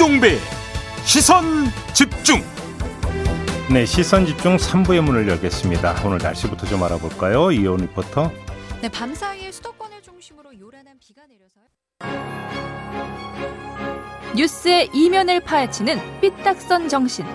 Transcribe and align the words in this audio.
김종배 0.00 0.38
시선 1.04 1.44
집중 1.92 2.42
네, 3.70 3.84
시선 3.84 4.24
집중 4.24 4.56
3부의 4.56 5.02
문을 5.02 5.28
열겠습니다. 5.28 5.94
오늘 6.06 6.16
날씨부터 6.16 6.66
좀 6.66 6.82
알아볼까요? 6.82 7.52
이온 7.52 7.76
리포터. 7.80 8.32
네, 8.80 8.88
밤사이에 8.88 9.52
수도권을 9.52 10.00
중심으로 10.00 10.58
요란한 10.58 10.98
비가 10.98 11.20
내려서요. 11.26 11.66
뉴스의 14.34 14.88
이면을 14.94 15.40
파헤치는 15.40 16.20
삐딱선 16.22 16.88
정신. 16.88 17.26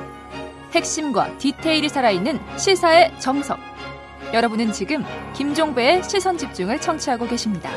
핵심과 0.71 1.37
디테일이 1.37 1.87
살아있는 1.87 2.39
시사의 2.57 3.13
정석. 3.19 3.59
여러분은 4.33 4.71
지금 4.71 5.05
김종배의 5.35 6.03
시선 6.03 6.35
집중을 6.39 6.81
청취하고 6.81 7.27
계십니다. 7.27 7.69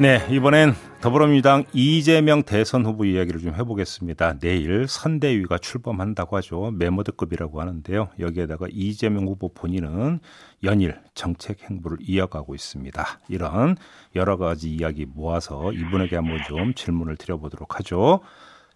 네, 0.00 0.16
이번엔 0.30 0.72
더불어민주당 1.02 1.64
이재명 1.74 2.42
대선 2.42 2.86
후보 2.86 3.04
이야기를 3.04 3.38
좀 3.38 3.54
해보겠습니다. 3.54 4.38
내일 4.38 4.88
선대위가 4.88 5.58
출범한다고 5.58 6.38
하죠. 6.38 6.70
메모드급이라고 6.78 7.60
하는데요. 7.60 8.08
여기에다가 8.18 8.64
이재명 8.70 9.26
후보 9.26 9.52
본인은 9.52 10.20
연일 10.64 10.96
정책 11.12 11.68
행보를 11.68 11.98
이어가고 12.00 12.54
있습니다. 12.54 13.04
이런 13.28 13.76
여러 14.16 14.38
가지 14.38 14.70
이야기 14.70 15.04
모아서 15.04 15.70
이분에게 15.70 16.16
한번 16.16 16.38
좀 16.48 16.72
질문을 16.72 17.16
드려보도록 17.16 17.78
하죠. 17.80 18.20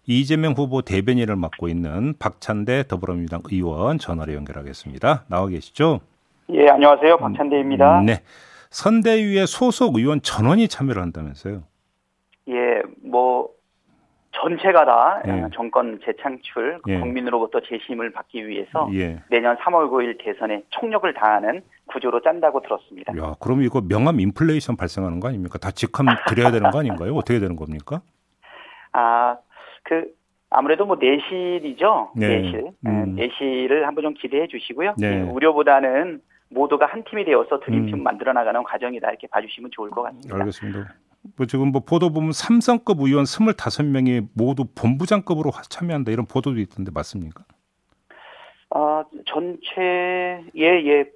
이재명 0.05 0.53
후보 0.53 0.83
대변인을 0.83 1.35
맡고 1.37 1.69
있는 1.69 2.13
박찬대 2.19 2.83
더불어민주당 2.87 3.41
의원 3.49 3.97
전화로 3.97 4.31
연결하겠습니다. 4.35 5.25
나와 5.27 5.47
계시죠? 5.47 6.01
예, 6.51 6.67
안녕하세요. 6.69 7.17
박찬대입니다. 7.17 8.01
네. 8.01 8.21
선대위에 8.75 9.45
소속 9.45 9.95
의원 9.95 10.21
전원이 10.21 10.67
참여를 10.67 11.01
한다면서요? 11.01 11.63
예, 12.49 12.81
뭐 13.01 13.49
전체가 14.31 14.83
다 14.83 15.21
예. 15.25 15.47
정권 15.53 15.97
재창출 16.03 16.81
예. 16.89 16.99
국민으로부터 16.99 17.61
재심을 17.61 18.11
받기 18.11 18.45
위해서 18.45 18.89
예. 18.93 19.21
내년 19.29 19.55
3월 19.55 19.89
9일 19.89 20.17
대선에 20.21 20.63
총력을 20.71 21.11
다하는 21.13 21.61
구조로 21.85 22.19
짠다고 22.21 22.61
들었습니다. 22.63 23.17
야, 23.17 23.35
그럼 23.39 23.61
이거 23.61 23.79
명함 23.79 24.19
인플레이션 24.19 24.75
발생하는 24.75 25.21
거 25.21 25.29
아닙니까? 25.29 25.57
다 25.57 25.71
직함 25.71 26.07
드려야 26.27 26.51
되는 26.51 26.69
거 26.69 26.79
아닌가요? 26.79 27.15
어떻게 27.15 27.39
되는 27.39 27.55
겁니까? 27.55 28.01
아, 28.91 29.37
그 29.83 30.13
아무래도 30.49 30.85
뭐 30.85 30.97
내실이죠. 30.99 32.11
네. 32.17 32.41
내실. 32.41 32.71
음. 32.85 33.15
예, 33.17 33.21
내실을 33.21 33.87
한번 33.87 34.03
좀 34.03 34.13
기대해 34.15 34.47
주시고요. 34.47 34.95
네. 34.97 35.07
예, 35.07 35.21
우려보다는 35.21 36.19
모두가 36.49 36.85
한 36.85 37.03
팀이 37.03 37.25
되어서 37.25 37.59
드림팀 37.59 37.95
음. 37.95 38.03
만들어 38.03 38.33
나가는 38.33 38.61
과정이다 38.63 39.09
이렇게 39.09 39.27
봐주시면 39.27 39.71
좋을 39.71 39.89
것 39.89 40.03
같습니다. 40.03 40.35
알겠습니다. 40.35 40.93
뭐 41.37 41.45
지금 41.47 41.71
뭐 41.71 41.81
보도 41.81 42.11
보면 42.11 42.31
삼성급 42.31 42.99
의원 43.01 43.23
25명이 43.25 44.27
모두 44.33 44.65
본부장급으로 44.75 45.51
참여한다 45.69 46.11
이런 46.11 46.25
보도도 46.27 46.59
있던데 46.59 46.91
맞습니까? 46.93 47.43
아, 48.69 49.03
전체 49.25 50.43
예, 50.55 50.63
예. 50.63 51.11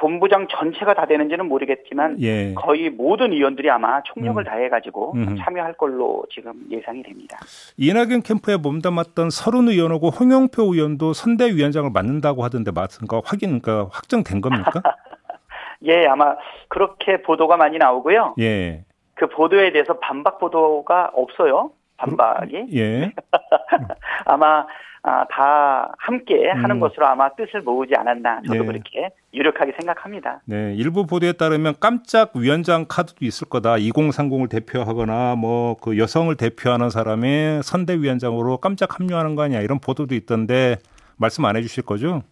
본부장 0.00 0.48
전체가 0.48 0.94
다 0.94 1.06
되는지는 1.06 1.46
모르겠지만 1.46 2.16
예. 2.22 2.54
거의 2.54 2.88
모든 2.88 3.32
의원들이 3.32 3.70
아마 3.70 4.02
총력을 4.02 4.42
음. 4.42 4.44
다해 4.44 4.70
가지고 4.70 5.12
음흠. 5.14 5.36
참여할 5.38 5.74
걸로 5.74 6.24
지금 6.32 6.54
예상이 6.70 7.02
됩니다. 7.02 7.38
이낙연 7.76 8.22
캠프에 8.22 8.56
몸담았던 8.56 9.28
서른 9.28 9.68
의원하고 9.68 10.08
홍영표 10.08 10.74
의원도 10.74 11.12
선대위원장을 11.12 11.90
맡는다고 11.92 12.42
하던데 12.42 12.70
맞은가 12.70 13.20
확인, 13.24 13.60
그러니까 13.60 13.90
확정된 13.92 14.40
겁니까? 14.40 14.70
예, 15.84 16.06
아마 16.06 16.36
그렇게 16.68 17.20
보도가 17.20 17.58
많이 17.58 17.76
나오고요. 17.76 18.36
예. 18.40 18.84
그 19.14 19.28
보도에 19.28 19.70
대해서 19.72 19.98
반박 19.98 20.38
보도가 20.38 21.10
없어요. 21.14 21.72
반박이. 22.00 22.66
예. 22.74 23.12
아마 24.26 24.66
아, 25.02 25.24
다 25.30 25.94
함께 25.98 26.50
하는 26.50 26.76
음. 26.76 26.80
것으로 26.80 27.06
아마 27.06 27.30
뜻을 27.30 27.62
모으지 27.62 27.94
않았나 27.96 28.42
저도 28.46 28.64
예. 28.64 28.66
그렇게 28.66 29.08
유력하게 29.32 29.72
생각합니다. 29.78 30.42
네, 30.44 30.74
일부 30.74 31.06
보도에 31.06 31.32
따르면 31.32 31.76
깜짝 31.80 32.36
위원장 32.36 32.84
카드도 32.86 33.24
있을 33.24 33.48
거다. 33.48 33.76
2030을 33.76 34.50
대표하거나 34.50 35.36
뭐 35.36 35.70
그 35.80 35.98
여성을 35.98 36.34
대표하는 36.36 36.90
사람이 36.90 37.60
선대위원장으로 37.62 38.58
깜짝 38.58 38.98
합류하는 38.98 39.34
거 39.34 39.42
아니야. 39.42 39.60
이런 39.60 39.78
보도도 39.78 40.14
있던데 40.14 40.76
말씀 41.16 41.44
안 41.44 41.56
해주실 41.56 41.84
거죠? 41.84 42.22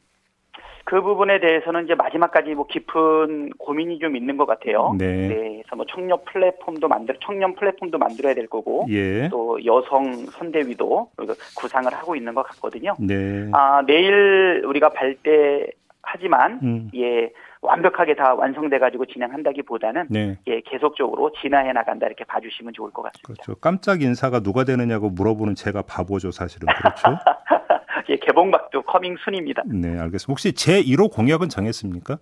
그 0.88 1.02
부분에 1.02 1.38
대해서는 1.38 1.84
이제 1.84 1.94
마지막까지 1.94 2.54
뭐 2.54 2.66
깊은 2.66 3.50
고민이 3.58 3.98
좀 3.98 4.16
있는 4.16 4.38
것 4.38 4.46
같아요. 4.46 4.94
네. 4.96 5.28
그래서 5.28 5.76
뭐 5.76 5.84
청년 5.86 6.18
플랫폼도 6.24 6.88
만들 6.88 7.14
청년 7.22 7.54
플랫폼도 7.56 7.98
만들어야 7.98 8.32
될 8.32 8.46
거고 8.46 8.86
예. 8.88 9.28
또 9.28 9.62
여성 9.66 10.10
선대위도 10.14 11.10
구상을 11.58 11.92
하고 11.92 12.16
있는 12.16 12.32
것 12.32 12.42
같거든요. 12.44 12.94
네. 13.00 13.50
아 13.52 13.82
내일 13.86 14.62
우리가 14.64 14.88
발대하지만 14.88 16.60
음. 16.62 16.90
예 16.94 17.32
완벽하게 17.60 18.14
다 18.14 18.34
완성돼 18.34 18.78
가지고 18.78 19.04
진행한다기보다는 19.04 20.06
네. 20.08 20.38
예 20.46 20.62
계속적으로 20.62 21.32
진화해 21.42 21.72
나간다 21.74 22.06
이렇게 22.06 22.24
봐주시면 22.24 22.72
좋을 22.72 22.92
것 22.92 23.02
같습니다. 23.02 23.42
그렇죠. 23.42 23.60
깜짝 23.60 24.00
인사가 24.00 24.40
누가 24.40 24.64
되느냐고 24.64 25.10
물어보는 25.10 25.54
제가 25.54 25.82
바보죠, 25.82 26.30
사실은. 26.30 26.66
그렇죠? 26.74 27.18
예 28.10 28.16
개봉박도 28.16 28.82
coming 28.82 29.16
soon입니다. 29.18 29.62
네, 29.66 29.88
알겠습니다. 29.98 30.26
혹시 30.30 30.52
제 30.54 30.80
1호 30.82 31.12
공약은 31.12 31.48
정했습니까? 31.48 32.18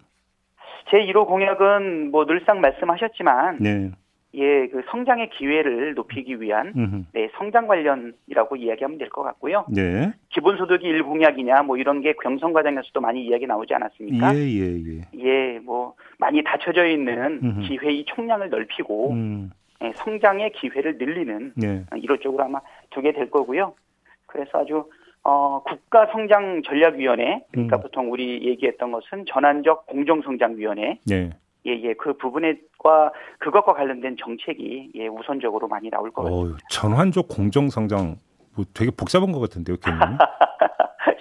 제 0.90 0.98
1호 0.98 1.26
공약은 1.26 2.10
뭐 2.10 2.26
늘상 2.26 2.60
말씀하셨지만 2.60 3.58
네. 3.60 3.90
예 4.34 4.66
그 4.68 4.82
성장의 4.90 5.30
기회를 5.30 5.94
높이기 5.94 6.40
위한 6.42 6.72
음흠. 6.76 7.02
네, 7.14 7.30
성장 7.38 7.66
관련이라고 7.66 8.56
이야기하면 8.56 8.98
될 8.98 9.08
것 9.08 9.22
같고요. 9.22 9.64
네. 9.70 10.12
기본소득이 10.30 10.84
일 10.86 11.02
공약이냐 11.04 11.62
뭐 11.62 11.76
이런 11.78 12.00
게 12.02 12.12
경선 12.22 12.52
과정에서도 12.52 13.00
많이 13.00 13.24
이야기 13.24 13.46
나오지 13.46 13.72
않았습니까? 13.74 14.34
예, 14.34 14.40
예, 14.40 14.82
예. 14.84 15.00
예, 15.54 15.58
뭐 15.60 15.94
많이 16.18 16.42
닫혀져 16.44 16.86
있는 16.86 17.40
음흠. 17.42 17.60
기회의 17.62 18.04
총량을 18.06 18.50
넓히고 18.50 19.12
음. 19.12 19.50
예, 19.82 19.92
성장의 19.94 20.52
기회를 20.52 20.98
늘리는 20.98 21.52
네. 21.56 21.84
이런 21.96 22.18
쪽으로 22.20 22.44
아마 22.44 22.60
두게 22.90 23.12
될 23.12 23.30
거고요. 23.30 23.74
그래서 24.26 24.58
아주 24.58 24.84
어, 25.28 25.60
국가성장전략위원회 25.64 27.44
그러니까 27.50 27.78
음. 27.78 27.82
보통 27.82 28.12
우리 28.12 28.46
얘기했던 28.46 28.92
것은 28.92 29.24
전환적 29.26 29.84
공정성장위원회 29.86 31.00
네. 31.04 31.30
예, 31.66 31.70
예, 31.82 31.94
그 31.94 32.16
부분과 32.16 33.12
그것과 33.40 33.74
관련된 33.74 34.16
정책이 34.20 34.92
예, 34.94 35.08
우선적으로 35.08 35.66
많이 35.66 35.90
나올 35.90 36.12
것 36.12 36.22
같습니다. 36.22 36.54
어, 36.54 36.58
전환적 36.70 37.26
공정 37.26 37.68
성장 37.68 38.18
뭐 38.54 38.64
되게 38.72 38.92
복잡한 38.92 39.32
것 39.32 39.40
같은데요, 39.40 39.76
개념이. 39.78 40.16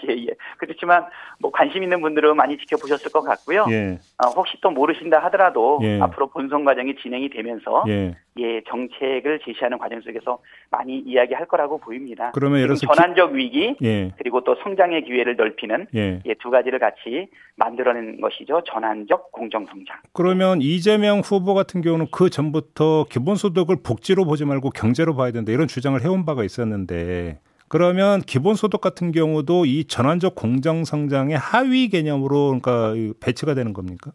예, 0.09 0.13
예. 0.13 0.27
그렇지만 0.57 1.05
뭐 1.39 1.51
관심 1.51 1.83
있는 1.83 2.01
분들은 2.01 2.35
많이 2.35 2.57
지켜보셨을 2.57 3.11
것 3.11 3.21
같고요. 3.21 3.65
예. 3.69 3.97
어, 4.23 4.29
혹시 4.29 4.57
또 4.61 4.69
모르신다 4.69 5.19
하더라도 5.25 5.79
예. 5.83 5.99
앞으로 6.01 6.27
본선 6.27 6.65
과정이 6.65 6.95
진행이 6.95 7.29
되면서 7.29 7.83
예. 7.87 8.15
예. 8.37 8.61
정책을 8.67 9.39
제시하는 9.45 9.77
과정 9.77 10.01
속에서 10.01 10.39
많이 10.69 10.99
이야기할 10.99 11.47
거라고 11.47 11.79
보입니다. 11.79 12.31
그러면 12.33 12.59
예를 12.59 12.75
들어서 12.75 12.93
전환적 12.93 13.33
위기 13.33 13.55
기... 13.55 13.85
예. 13.85 14.11
그리고 14.17 14.43
또 14.43 14.55
성장의 14.63 15.05
기회를 15.05 15.35
넓히는 15.35 15.87
예. 15.95 16.21
예, 16.25 16.33
두 16.35 16.49
가지를 16.49 16.79
같이 16.79 17.27
만들어낸 17.55 18.19
것이죠. 18.19 18.61
전환적 18.65 19.31
공정 19.31 19.65
성장. 19.65 19.97
그러면 20.13 20.61
이재명 20.61 21.19
후보 21.19 21.53
같은 21.53 21.81
경우는 21.81 22.07
그 22.11 22.29
전부터 22.29 23.05
기본소득을 23.09 23.77
복지로 23.83 24.25
보지 24.25 24.45
말고 24.45 24.71
경제로 24.71 25.15
봐야 25.15 25.31
된다 25.31 25.51
이런 25.51 25.67
주장을 25.67 25.99
해온 26.01 26.25
바가 26.25 26.43
있었는데 26.43 27.39
그러면 27.67 28.21
기본소득 28.21 28.79
같은 28.81 29.11
경우도 29.11 29.65
이 29.65 29.85
전환적 29.85 30.35
공정성장의 30.35 31.37
하위 31.37 31.89
개념으로 31.89 32.59
그러니까 32.59 32.93
배치가 33.19 33.53
되는 33.53 33.73
겁니까? 33.73 34.11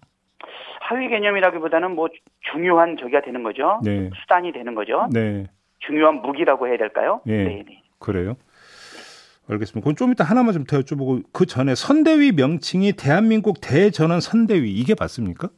하위 0.81 1.09
개념이라기보다는 1.09 1.93
뭐 1.95 2.09
중요한 2.53 2.97
저기가 2.97 3.21
되는 3.23 3.43
거죠. 3.43 3.81
네. 3.85 4.11
수단이 4.23 4.53
되는 4.53 4.75
거죠. 4.75 5.09
네. 5.13 5.47
중요한 5.79 6.17
무기라고 6.23 6.67
해야 6.69 6.77
될까요? 6.77 7.21
예. 7.27 7.45
네, 7.45 7.65
네. 7.67 7.83
그래요? 7.99 8.37
알겠습니다. 9.49 9.85
그럼 9.85 9.97
좀 9.97 10.13
이따 10.13 10.25
하나만 10.25 10.53
좀 10.53 10.65
더 10.65 10.79
여쭤보고 10.79 11.25
그 11.33 11.47
전에 11.47 11.75
선대위 11.75 12.33
명칭이 12.33 12.93
대한민국 12.93 13.61
대전환 13.61 14.21
선대위 14.21 14.71
이게 14.73 14.95
맞습니까? 14.99 15.49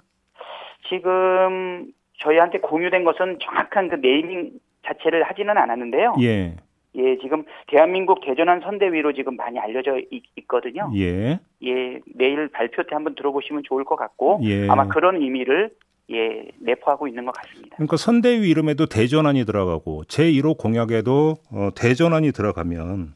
지금 0.88 1.92
저희한테 2.18 2.58
공유된 2.60 3.04
것은 3.04 3.38
정확한 3.42 3.88
그 3.88 3.96
네이밍 3.96 4.52
자체를 4.86 5.24
하지는 5.24 5.56
않았는데요. 5.56 6.14
예. 6.22 6.56
예, 6.96 7.16
지금 7.18 7.44
대한민국 7.68 8.20
대전환 8.24 8.60
선대위로 8.60 9.12
지금 9.14 9.36
많이 9.36 9.58
알려져 9.58 9.98
있, 10.10 10.22
거든요 10.46 10.90
예. 10.96 11.40
예, 11.64 12.00
내일 12.14 12.48
발표 12.48 12.82
때 12.82 12.90
한번 12.92 13.14
들어보시면 13.14 13.62
좋을 13.64 13.84
것 13.84 13.96
같고 13.96 14.40
예. 14.44 14.68
아마 14.68 14.86
그런 14.88 15.16
의미를 15.16 15.70
예, 16.10 16.44
내포하고 16.60 17.08
있는 17.08 17.24
것 17.24 17.32
같습니다. 17.32 17.76
그러니까 17.76 17.96
선대위 17.96 18.50
이름에도 18.50 18.86
대전환이 18.86 19.44
들어가고 19.46 20.02
제1호 20.04 20.58
공약에도 20.58 21.36
어, 21.52 21.70
대전환이 21.74 22.32
들어가면 22.32 23.14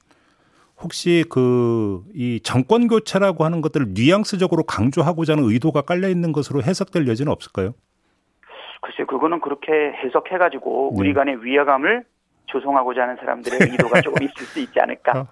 혹시 0.81 1.25
그 1.29 1.77
이 2.15 2.41
정권 2.41 2.89
교체라고 2.89 3.45
하는 3.45 3.61
것들을 3.61 3.89
뉘앙스적으로 3.95 4.63
강조하고자 4.65 5.35
하는 5.35 5.45
의도가 5.45 5.83
깔려 5.83 6.09
있는 6.09 6.33
것으로 6.33 6.63
해석될 6.63 7.07
여지는 7.07 7.31
없을까요? 7.31 7.75
글쎄 8.81 9.05
그거는 9.05 9.41
그렇게 9.41 9.73
해석해가지고 9.73 10.93
네. 10.95 11.01
우리 11.01 11.13
간의 11.13 11.45
위화감을 11.45 12.05
조성하고자 12.47 13.03
하는 13.03 13.17
사람들의 13.17 13.59
의도가 13.71 14.01
조금 14.01 14.23
있을 14.23 14.45
수 14.47 14.61
있지 14.61 14.81
않을까. 14.81 15.21
어, 15.21 15.27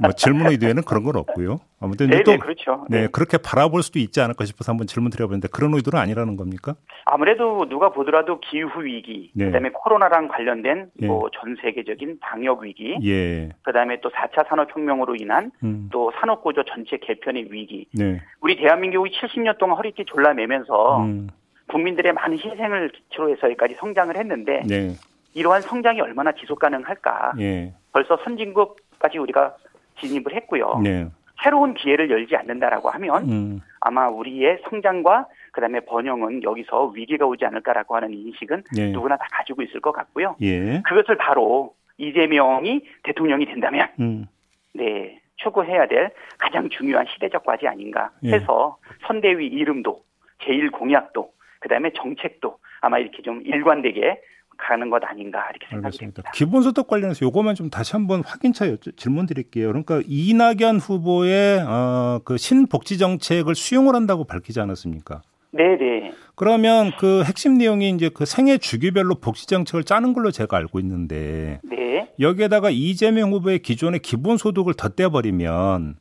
뭐 0.00 0.12
질문 0.12 0.50
의도에는 0.50 0.82
그런 0.84 1.04
건 1.04 1.16
없고요. 1.16 1.60
아무튼 1.80 2.10
네, 2.10 2.22
또 2.22 2.32
네, 2.32 2.38
그렇죠. 2.38 2.86
네, 2.88 3.02
네. 3.02 3.08
그렇게 3.10 3.38
바라볼 3.38 3.82
수도 3.82 3.98
있지 3.98 4.20
않을까 4.20 4.44
싶어서 4.44 4.72
한번 4.72 4.86
질문 4.86 5.10
드려봤는데 5.10 5.48
그런 5.48 5.74
의도는 5.74 5.98
아니라는 5.98 6.36
겁니까? 6.36 6.74
아무래도 7.04 7.68
누가 7.68 7.90
보더라도 7.90 8.40
기후 8.40 8.82
위기, 8.82 9.30
네. 9.34 9.46
그다음에 9.46 9.70
코로나랑 9.70 10.28
관련된 10.28 10.90
예. 11.02 11.06
뭐전 11.06 11.56
세계적인 11.62 12.18
방역 12.20 12.62
위기, 12.62 12.96
예. 13.02 13.48
그다음에 13.62 14.00
또 14.00 14.10
4차 14.10 14.46
산업 14.48 14.74
혁명으로 14.74 15.16
인한 15.16 15.50
음. 15.64 15.88
또 15.90 16.12
산업 16.20 16.42
구조 16.42 16.62
전체 16.64 16.98
개편의 16.98 17.48
위기. 17.50 17.86
네. 17.94 18.20
우리 18.40 18.56
대한민국이 18.56 19.10
70년 19.18 19.58
동안 19.58 19.76
허리띠 19.76 20.04
졸라매면서 20.06 21.04
음. 21.04 21.28
국민들의 21.70 22.12
많은 22.12 22.38
희생을 22.38 22.90
기초로 22.90 23.30
해서 23.30 23.46
여기까지 23.46 23.76
성장을 23.78 24.16
했는데 24.16 24.62
네. 24.66 24.90
이러한 25.34 25.62
성장이 25.62 26.00
얼마나 26.00 26.32
지속 26.32 26.58
가능할까? 26.58 27.34
예. 27.38 27.72
벌써 27.92 28.16
선진국까지 28.24 29.18
우리가 29.18 29.56
진입을 30.00 30.34
했고요. 30.34 30.80
네. 30.82 31.08
새로운 31.42 31.74
기회를 31.74 32.10
열지 32.10 32.36
않는다라고 32.36 32.90
하면 32.90 33.30
음. 33.30 33.60
아마 33.80 34.08
우리의 34.08 34.58
성장과 34.68 35.26
그다음에 35.52 35.80
번영은 35.80 36.42
여기서 36.42 36.86
위기가 36.88 37.26
오지 37.26 37.44
않을까라고 37.46 37.96
하는 37.96 38.12
인식은 38.12 38.64
예. 38.76 38.90
누구나 38.90 39.16
다 39.16 39.26
가지고 39.30 39.62
있을 39.62 39.80
것 39.80 39.92
같고요. 39.92 40.36
예. 40.42 40.82
그것을 40.86 41.16
바로 41.16 41.74
이재명이 41.96 42.82
대통령이 43.04 43.46
된다면 43.46 43.88
음. 44.00 44.26
네 44.74 45.20
추구해야 45.36 45.86
될 45.88 46.10
가장 46.38 46.68
중요한 46.68 47.06
시대적 47.12 47.44
과제 47.44 47.66
아닌가 47.66 48.10
예. 48.24 48.32
해서 48.32 48.76
선대위 49.06 49.46
이름도 49.46 50.02
제일 50.44 50.70
공약도 50.70 51.30
그다음에 51.60 51.90
정책도 51.94 52.58
아마 52.80 52.98
이렇게 52.98 53.22
좀 53.22 53.42
일관되게 53.44 54.20
가는 54.60 54.90
것 54.90 55.02
아닌가 55.04 55.40
이렇게 55.50 55.66
생각이 55.68 55.86
알겠습니다. 55.86 56.22
됩니다. 56.22 56.30
기본소득 56.34 56.86
관련해서 56.86 57.24
요거만 57.26 57.54
좀 57.54 57.70
다시 57.70 57.92
한번 57.92 58.22
확인차 58.24 58.66
여쭤- 58.66 58.96
질문 58.96 59.26
드릴게요. 59.26 59.68
그러니까 59.68 60.02
이낙연 60.06 60.78
후보의 60.78 61.60
어, 61.66 62.20
그 62.24 62.36
신복지 62.36 62.98
정책을 62.98 63.54
수용을 63.54 63.94
한다고 63.94 64.24
밝히지 64.24 64.60
않았습니까? 64.60 65.22
네네 65.52 66.12
그러면 66.36 66.92
그 66.98 67.24
핵심 67.24 67.54
내용이 67.58 67.90
이제 67.90 68.08
그 68.08 68.24
생애 68.24 68.56
주기별로 68.56 69.16
복지 69.16 69.46
정책을 69.46 69.82
짜는 69.82 70.12
걸로 70.12 70.30
제가 70.30 70.56
알고 70.56 70.78
있는데 70.78 71.60
네 71.64 72.08
여기에다가 72.20 72.70
이재명 72.70 73.32
후보의 73.32 73.58
기존의 73.58 73.98
기본소득을 74.00 74.74
덧대버리면 74.74 75.96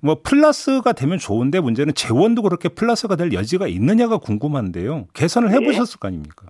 뭐 0.00 0.16
플러스가 0.24 0.92
되면 0.94 1.16
좋은데 1.18 1.60
문제는 1.60 1.94
재원도 1.94 2.42
그렇게 2.42 2.68
플러스가 2.68 3.14
될 3.14 3.32
여지가 3.32 3.68
있느냐가 3.68 4.18
궁금한데요. 4.18 5.06
계산을 5.14 5.50
네. 5.50 5.54
해보셨을 5.58 6.00
거 6.00 6.08
아닙니까? 6.08 6.46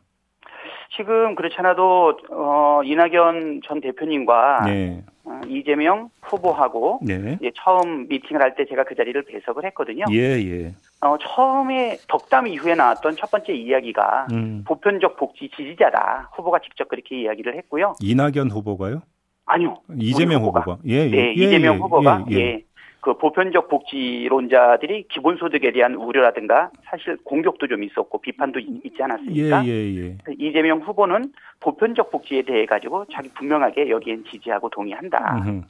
지금 0.97 1.35
그렇지 1.35 1.55
않아도 1.59 2.19
어, 2.31 2.81
이낙연 2.85 3.63
전 3.67 3.81
대표님과 3.81 4.63
네, 4.67 5.03
어, 5.25 5.41
이재명 5.49 6.11
후보하고 6.23 7.01
네, 7.03 7.39
이제 7.41 7.51
처음 7.57 8.07
미팅을 8.09 8.43
할 8.43 8.55
때 8.55 8.67
제가 8.67 8.85
그 8.85 8.95
자리를 8.95 9.23
배석을 9.23 9.65
했거든요. 9.67 10.05
예, 10.11 10.19
예. 10.19 10.75
어, 11.01 11.17
처음에 11.19 11.97
덕담 12.09 12.47
이후에 12.49 12.75
나왔던 12.75 13.17
첫 13.17 13.31
번째 13.31 13.55
이야기가 13.55 14.27
음. 14.33 14.65
보편적 14.67 15.17
복지 15.17 15.49
지지자다. 15.57 16.31
후보가 16.35 16.59
직접 16.61 16.89
그렇게 16.89 17.23
이야기를 17.23 17.57
했고요. 17.57 17.95
이낙연 18.01 18.51
후보가요? 18.51 19.01
아니요. 19.47 19.77
이재명 19.99 20.43
후보가. 20.43 20.61
후보가. 20.61 20.79
예, 20.87 20.95
예. 21.07 21.11
네, 21.11 21.17
예, 21.29 21.33
이재명 21.33 21.75
예, 21.75 21.79
후보가 21.79 22.25
예, 22.31 22.35
예, 22.35 22.39
예. 22.41 22.65
그 23.03 23.15
보편적 23.19 23.69
복지론자들이 23.69 25.09
기본소득에 25.09 25.73
대한 25.73 25.97
우려라든가 25.97 26.71
사실 26.85 27.17
공격도 27.25 27.67
좀 27.67 27.83
있었고 27.83 28.21
비판도 28.21 28.61
있- 28.61 28.87
있지 28.87 28.97
예, 29.01 29.03
않았습니까? 29.03 29.67
예, 29.67 29.71
예. 29.97 30.17
이재명 30.39 30.79
후보는 30.79 31.33
보편적 31.59 32.13
복지에 32.13 32.43
대해 32.43 32.65
가지고 32.65 33.05
자기 33.13 33.29
분명하게 33.35 33.91
여기엔 33.91 34.23
지지하고 34.31 34.71
동의한다. 34.71 35.35
음흠. 35.39 35.63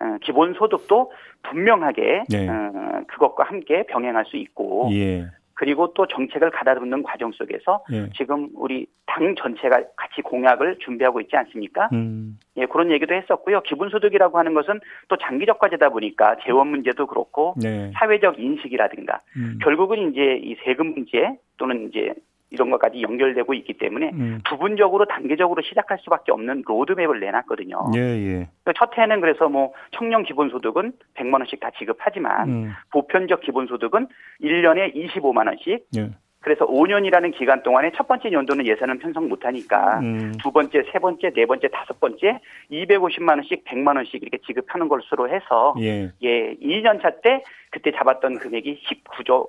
어, 0.00 0.16
기본소득도 0.22 1.12
분명하게 1.44 2.24
네. 2.28 2.48
어, 2.48 3.02
그것과 3.06 3.44
함께 3.44 3.84
병행할 3.86 4.24
수 4.24 4.36
있고 4.36 4.88
예, 4.92 5.26
그리고 5.60 5.92
또 5.92 6.06
정책을 6.06 6.50
가다듬는 6.52 7.02
과정 7.02 7.32
속에서 7.32 7.84
예. 7.92 8.08
지금 8.16 8.48
우리 8.54 8.86
당 9.04 9.34
전체가 9.36 9.82
같이 9.94 10.22
공약을 10.22 10.78
준비하고 10.78 11.20
있지 11.20 11.36
않습니까? 11.36 11.90
음, 11.92 12.38
예, 12.56 12.64
그런 12.64 12.90
얘기도 12.90 13.14
했었고요. 13.14 13.60
기본소득이라고 13.64 14.38
하는 14.38 14.54
것은 14.54 14.80
또 15.08 15.18
장기적 15.18 15.58
과제다 15.58 15.90
보니까 15.90 16.36
재원 16.46 16.68
문제도 16.68 17.06
그렇고 17.06 17.52
네. 17.60 17.92
사회적 17.94 18.40
인식이라든가 18.40 19.20
음, 19.36 19.58
결국은 19.62 20.10
이제 20.10 20.40
이 20.42 20.56
세금 20.64 20.94
문제 20.94 21.36
또는 21.58 21.90
이제 21.90 22.14
이런 22.50 22.70
것까지 22.70 23.02
연결되고 23.02 23.54
있기 23.54 23.74
때문에 23.74 24.10
음. 24.12 24.40
부분적으로 24.48 25.06
단계적으로 25.06 25.62
시작할 25.62 25.98
수밖에 26.02 26.32
없는 26.32 26.62
로드맵을 26.66 27.20
내놨거든요. 27.20 27.92
예, 27.96 28.00
예. 28.00 28.48
그첫 28.64 28.96
해는 28.98 29.20
그래서 29.20 29.48
뭐 29.48 29.72
청년 29.92 30.24
기본소득은 30.24 30.92
100만 31.14 31.34
원씩 31.34 31.60
다 31.60 31.70
지급하지만 31.78 32.48
음, 32.48 32.72
보편적 32.92 33.40
기본소득은 33.40 34.08
1년에 34.42 34.94
25만 34.94 35.46
원씩 35.46 35.86
예. 35.96 36.10
그래서 36.42 36.66
5년이라는 36.66 37.36
기간 37.36 37.62
동안에 37.62 37.92
첫 37.94 38.08
번째 38.08 38.32
연도는 38.32 38.66
예산을 38.66 38.98
편성 38.98 39.28
못하니까 39.28 40.00
음, 40.00 40.32
두 40.42 40.50
번째, 40.50 40.82
세 40.90 40.98
번째, 40.98 41.30
네 41.34 41.44
번째, 41.44 41.68
다섯 41.68 42.00
번째 42.00 42.40
250만 42.72 43.28
원씩, 43.36 43.64
100만 43.66 43.96
원씩 43.96 44.22
이렇게 44.22 44.38
지급하는 44.46 44.88
것으로 44.88 45.28
해서 45.28 45.74
예. 45.80 46.10
예, 46.22 46.54
2년 46.54 47.02
차 47.02 47.10
때 47.22 47.42
그때 47.70 47.92
잡았던 47.92 48.38
금액이 48.38 48.80
19조, 48.86 49.48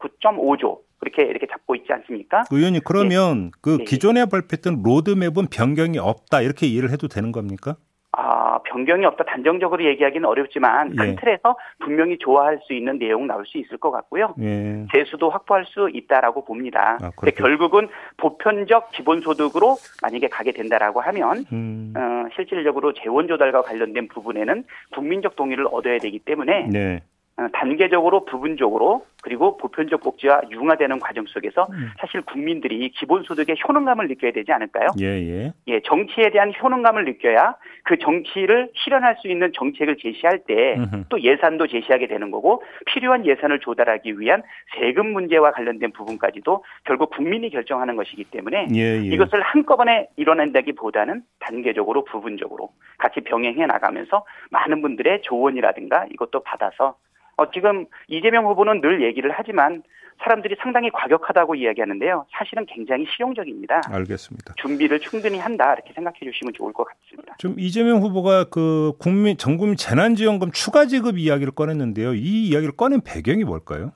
19.5조 0.00 0.80
그렇게 0.98 1.22
이렇게 1.24 1.46
잡고 1.46 1.74
있지 1.74 1.92
않습니까? 1.92 2.44
의원님 2.50 2.82
그러면 2.84 3.50
그 3.60 3.78
네. 3.78 3.84
기존에 3.84 4.26
발표했던 4.26 4.82
로드맵은 4.84 5.48
변경이 5.50 5.98
없다 5.98 6.42
이렇게 6.42 6.66
이해를 6.66 6.90
해도 6.90 7.08
되는 7.08 7.32
겁니까? 7.32 7.76
아, 8.14 8.58
변경이 8.64 9.06
없다 9.06 9.24
단정적으로 9.24 9.84
얘기하기는 9.86 10.28
어렵지만 10.28 10.92
예. 10.92 10.96
큰 10.96 11.16
틀에서 11.16 11.56
분명히 11.78 12.18
좋아할 12.18 12.60
수 12.64 12.74
있는 12.74 12.98
내용 12.98 13.26
나올 13.26 13.46
수 13.46 13.56
있을 13.56 13.78
것 13.78 13.90
같고요. 13.90 14.34
예. 14.40 14.86
재수도 14.92 15.30
확보할 15.30 15.64
수 15.64 15.88
있다라고 15.92 16.44
봅니다. 16.44 16.98
아, 17.02 17.10
근데 17.16 17.32
결국은 17.32 17.88
보편적 18.18 18.90
기본소득으로 18.92 19.76
만약에 20.02 20.28
가게 20.28 20.52
된다라고 20.52 21.00
하면 21.00 21.46
음, 21.52 21.94
어, 21.96 22.28
실질적으로 22.36 22.92
재원 22.92 23.28
조달과 23.28 23.62
관련된 23.62 24.08
부분에는 24.08 24.64
국민적 24.94 25.34
동의를 25.34 25.66
얻어야 25.72 25.98
되기 25.98 26.18
때문에 26.18 26.68
네. 26.70 27.02
어, 27.38 27.46
단계적으로 27.52 28.24
부분적으로 28.24 29.06
그리고 29.22 29.56
보편적 29.56 30.02
복지와 30.02 30.42
융화되는 30.50 30.98
과정 30.98 31.24
속에서 31.26 31.68
음. 31.70 31.90
사실 31.98 32.20
국민들이 32.22 32.90
기본소득의 32.90 33.56
효능감을 33.66 34.08
느껴야 34.08 34.32
되지 34.32 34.52
않을까요? 34.52 34.88
예, 35.00 35.06
예. 35.06 35.52
예, 35.68 35.80
정치에 35.80 36.30
대한 36.30 36.52
효능감을 36.52 37.04
느껴야 37.04 37.54
그 37.84 37.98
정치를 37.98 38.70
실현할 38.74 39.16
수 39.20 39.28
있는 39.28 39.52
정책을 39.54 39.96
제시할 39.96 40.40
때. 40.46 40.76
또 41.08 41.20
예산도 41.20 41.66
제시하게 41.68 42.06
되는 42.06 42.30
거고 42.30 42.62
필요한 42.86 43.24
예산을 43.26 43.60
조달하기 43.60 44.18
위한 44.18 44.42
세금 44.74 45.12
문제와 45.12 45.52
관련된 45.52 45.92
부분까지도 45.92 46.64
결국 46.84 47.10
국민이 47.10 47.50
결정하는 47.50 47.96
것이기 47.96 48.24
때문에 48.24 48.68
예, 48.74 48.78
예. 48.78 49.00
이것을 49.02 49.40
한꺼번에 49.42 50.08
이뤄낸다기보다는 50.16 51.22
단계적으로 51.38 52.04
부분적으로 52.04 52.70
같이 52.98 53.20
병행해 53.20 53.66
나가면서 53.66 54.24
많은 54.50 54.82
분들의 54.82 55.22
조언이라든가 55.22 56.06
이것도 56.12 56.42
받아서 56.42 56.96
어, 57.42 57.50
지금 57.50 57.86
이재명 58.08 58.46
후보는 58.46 58.80
늘 58.80 59.02
얘기를 59.02 59.32
하지만 59.34 59.82
사람들이 60.22 60.56
상당히 60.62 60.90
과격하다고 60.90 61.56
이야기하는데요. 61.56 62.26
사실은 62.30 62.64
굉장히 62.66 63.06
실용적입니다. 63.06 63.82
알겠습니다. 63.90 64.54
준비를 64.56 65.00
충분히 65.00 65.38
한다 65.38 65.74
이렇게 65.74 65.92
생각해 65.92 66.18
주시면 66.22 66.52
좋을 66.54 66.72
것 66.72 66.86
같습니다. 66.86 67.34
좀 67.38 67.56
이재명 67.58 67.98
후보가 67.98 68.44
그 68.44 68.92
국민 69.00 69.36
전국민 69.36 69.76
재난지원금 69.76 70.52
추가 70.52 70.86
지급 70.86 71.18
이야기를 71.18 71.52
꺼냈는데요. 71.54 72.14
이 72.14 72.48
이야기를 72.48 72.76
꺼낸 72.76 73.00
배경이 73.04 73.42
뭘까요? 73.42 73.90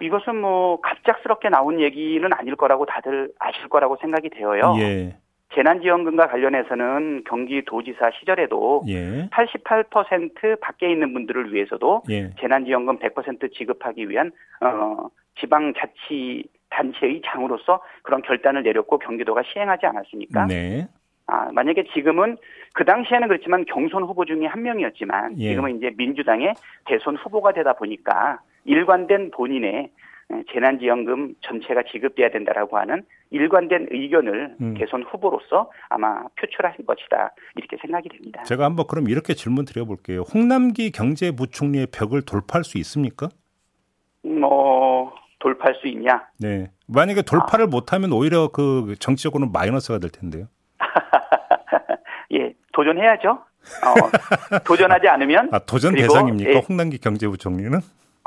이것은 0.00 0.36
뭐 0.36 0.80
갑작스럽게 0.80 1.48
나온 1.50 1.80
얘기는 1.80 2.26
아닐 2.32 2.56
거라고 2.56 2.86
다들 2.86 3.32
아실 3.38 3.68
거라고 3.68 3.98
생각이 4.00 4.30
되어요. 4.30 4.76
예, 4.78 5.18
재난지원금과 5.54 6.28
관련해서는 6.28 7.24
경기도지사 7.26 8.10
시절에도 8.18 8.84
예, 8.88 9.28
88% 9.30 10.60
밖에 10.60 10.90
있는 10.90 11.12
분들을 11.12 11.52
위해서도 11.52 12.02
예, 12.10 12.30
재난지원금 12.40 12.98
100% 12.98 13.52
지급하기 13.52 14.08
위한 14.08 14.30
어, 14.60 15.08
지방자치 15.40 16.44
단체의 16.70 17.22
장으로서 17.24 17.82
그런 18.02 18.22
결단을 18.22 18.62
내렸고 18.62 18.98
경기도가 18.98 19.42
시행하지 19.42 19.86
않았습니까? 19.86 20.46
네, 20.46 20.86
아, 21.26 21.50
만약에 21.52 21.84
지금은 21.94 22.36
그 22.72 22.84
당시에는 22.84 23.28
그렇지만 23.28 23.64
경선 23.64 24.04
후보 24.04 24.24
중에 24.24 24.46
한 24.46 24.62
명이었지만 24.62 25.38
예. 25.38 25.50
지금은 25.50 25.76
이제 25.76 25.90
민주당의 25.96 26.54
대선 26.86 27.16
후보가 27.16 27.52
되다 27.52 27.72
보니까 27.74 28.40
일관된 28.64 29.30
본인의 29.32 29.74
에, 29.74 29.90
재난지원금 30.52 31.34
전체가 31.40 31.82
지급돼야 31.90 32.30
된다라고 32.30 32.78
하는 32.78 33.04
일관된 33.30 33.88
의견을 33.90 34.56
음. 34.60 34.74
대선 34.74 35.02
후보로서 35.02 35.70
아마 35.88 36.22
표출할 36.38 36.76
것이다 36.86 37.32
이렇게 37.56 37.76
생각이 37.80 38.08
됩니다. 38.08 38.42
제가 38.44 38.64
한번 38.64 38.86
그럼 38.88 39.08
이렇게 39.08 39.34
질문 39.34 39.64
드려볼게요. 39.64 40.22
홍남기 40.22 40.90
경제부총리의 40.90 41.88
벽을 41.92 42.22
돌파할 42.22 42.64
수 42.64 42.78
있습니까? 42.78 43.28
뭐 44.22 45.12
돌파할 45.38 45.74
수 45.76 45.88
있냐? 45.88 46.26
네. 46.38 46.70
만약에 46.86 47.22
돌파를 47.22 47.66
못하면 47.66 48.12
오히려 48.12 48.48
그 48.48 48.94
정치적으로는 48.98 49.52
마이너스가 49.52 49.98
될 49.98 50.10
텐데요. 50.10 50.46
예, 52.32 52.54
도전해야죠. 52.72 53.30
어, 53.30 54.58
도전하지 54.64 55.08
않으면 55.08 55.50
아, 55.52 55.58
도전 55.58 55.94
대상입니까? 55.94 56.50
예. 56.50 56.62
홍남기 56.68 56.98
경제부총리는? 56.98 57.78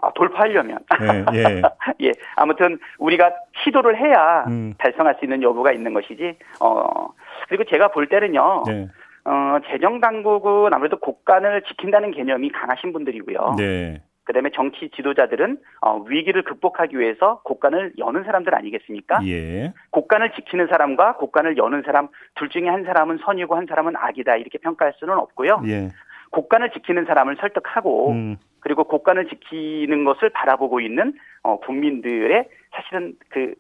아, 0.04 0.12
돌파하려면 0.16 0.80
예, 1.02 1.40
예. 1.40 1.62
예, 2.08 2.12
아무튼 2.36 2.78
우리가 3.00 3.32
시도를 3.64 3.98
해야 3.98 4.44
음. 4.48 4.74
달성할 4.78 5.16
수 5.18 5.26
있는 5.26 5.42
여부가 5.42 5.72
있는 5.72 5.94
것이지. 5.94 6.38
어 6.60 7.08
그리고 7.48 7.64
제가 7.64 7.88
볼 7.90 8.08
때는요. 8.08 8.64
네. 8.68 8.88
어 9.26 9.60
재정 9.72 10.02
당국은 10.02 10.74
아무래도 10.74 10.98
국간을 10.98 11.62
지킨다는 11.64 12.12
개념이 12.12 12.52
강하신 12.52 12.92
분들이고요. 12.92 13.56
네. 13.58 14.02
그다음에 14.26 14.52
정치 14.54 14.90
지도자들은 14.96 15.58
어, 15.82 15.98
위기를 16.08 16.44
극복하기 16.44 16.98
위해서 16.98 17.42
국간을 17.44 17.94
여는 17.98 18.24
사람들 18.24 18.56
아니겠습니까? 18.56 19.20
예. 19.28 19.74
국간을 19.92 20.32
지키는 20.32 20.68
사람과 20.68 21.18
국간을 21.18 21.58
여는 21.58 21.84
사람 21.86 22.08
둘 22.36 22.48
중에 22.48 22.70
한 22.70 22.86
사람은 22.86 23.20
선이고 23.26 23.54
한 23.56 23.66
사람은 23.68 23.98
악이다 23.98 24.38
이렇게 24.38 24.60
평가할 24.60 24.94
수는 24.98 25.18
없고요. 25.18 25.62
예. 25.68 25.90
국간을 26.32 26.72
지키는 26.72 27.06
사람을 27.06 27.36
설득하고 27.40 28.12
음. 28.12 28.38
그리고 28.64 28.86
국간을 28.86 29.28
지키는 29.28 30.06
것을 30.06 30.30
바라보고 30.30 30.80
있는 30.80 31.14
어, 31.44 31.60
국민들의 31.60 32.48
사실은 32.72 33.14
그 33.30 33.54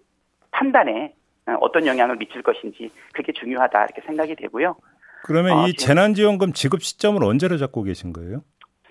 판단에 0.52 1.14
어, 1.48 1.54
어떤 1.62 1.86
영향을 1.86 2.16
미칠 2.18 2.42
것인지 2.42 2.90
그게 3.14 3.32
중요하다 3.34 3.84
이렇게 3.86 4.02
생각이 4.06 4.36
되고요. 4.36 4.76
그러면 5.24 5.58
아, 5.60 5.68
이 5.68 5.74
재난지원금 5.74 6.54
지급 6.54 6.82
시점을 6.82 7.24
언제로 7.24 7.58
잡고 7.58 7.84
계신 7.84 8.14
거예요? 8.14 8.44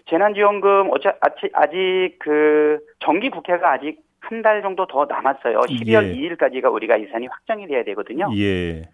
재난지원금 0.09 0.91
어차 0.91 1.15
아직, 1.21 1.51
아직 1.55 2.17
그 2.19 2.79
정기 3.01 3.31
국회가 3.31 3.73
아직 3.73 3.99
한 4.21 4.41
달 4.43 4.63
정도 4.63 4.87
더 4.87 5.05
남았어요. 5.05 5.59
12월 5.61 6.05
예. 6.09 6.15
2일까지가 6.15 6.73
우리가 6.73 7.01
예산이 7.01 7.27
확정이 7.27 7.67
돼야 7.67 7.83
되거든요. 7.85 8.31
예. 8.37 8.89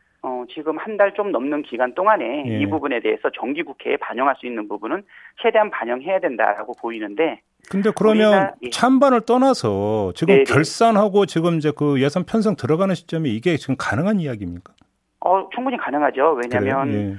어, 0.48 0.52
지금 0.54 0.78
한 0.78 0.96
달 0.96 1.12
좀 1.14 1.30
넘는 1.32 1.62
기간 1.62 1.94
동안에 1.94 2.44
예. 2.48 2.58
이 2.60 2.66
부분에 2.66 3.00
대해서 3.00 3.30
정기 3.30 3.62
국회에 3.62 3.96
반영할 3.98 4.34
수 4.38 4.46
있는 4.46 4.66
부분은 4.68 5.02
최대한 5.42 5.70
반영해야 5.70 6.18
된다라고 6.20 6.74
보이는데 6.80 7.40
근데 7.70 7.90
그러면 7.96 8.32
우리가- 8.32 8.54
예. 8.64 8.70
찬반을 8.70 9.20
떠나서 9.22 10.12
지금 10.14 10.34
네네. 10.34 10.44
결산하고 10.44 11.26
지금 11.26 11.54
이제 11.56 11.70
그 11.76 12.00
예산 12.00 12.24
편성 12.24 12.56
들어가는 12.56 12.94
시점이 12.94 13.30
이게 13.30 13.56
지금 13.56 13.76
가능한 13.78 14.20
이야기입니까? 14.20 14.72
어, 15.20 15.48
충분히 15.54 15.76
가능하죠. 15.76 16.38
왜냐하면? 16.42 16.92
예. 16.92 17.16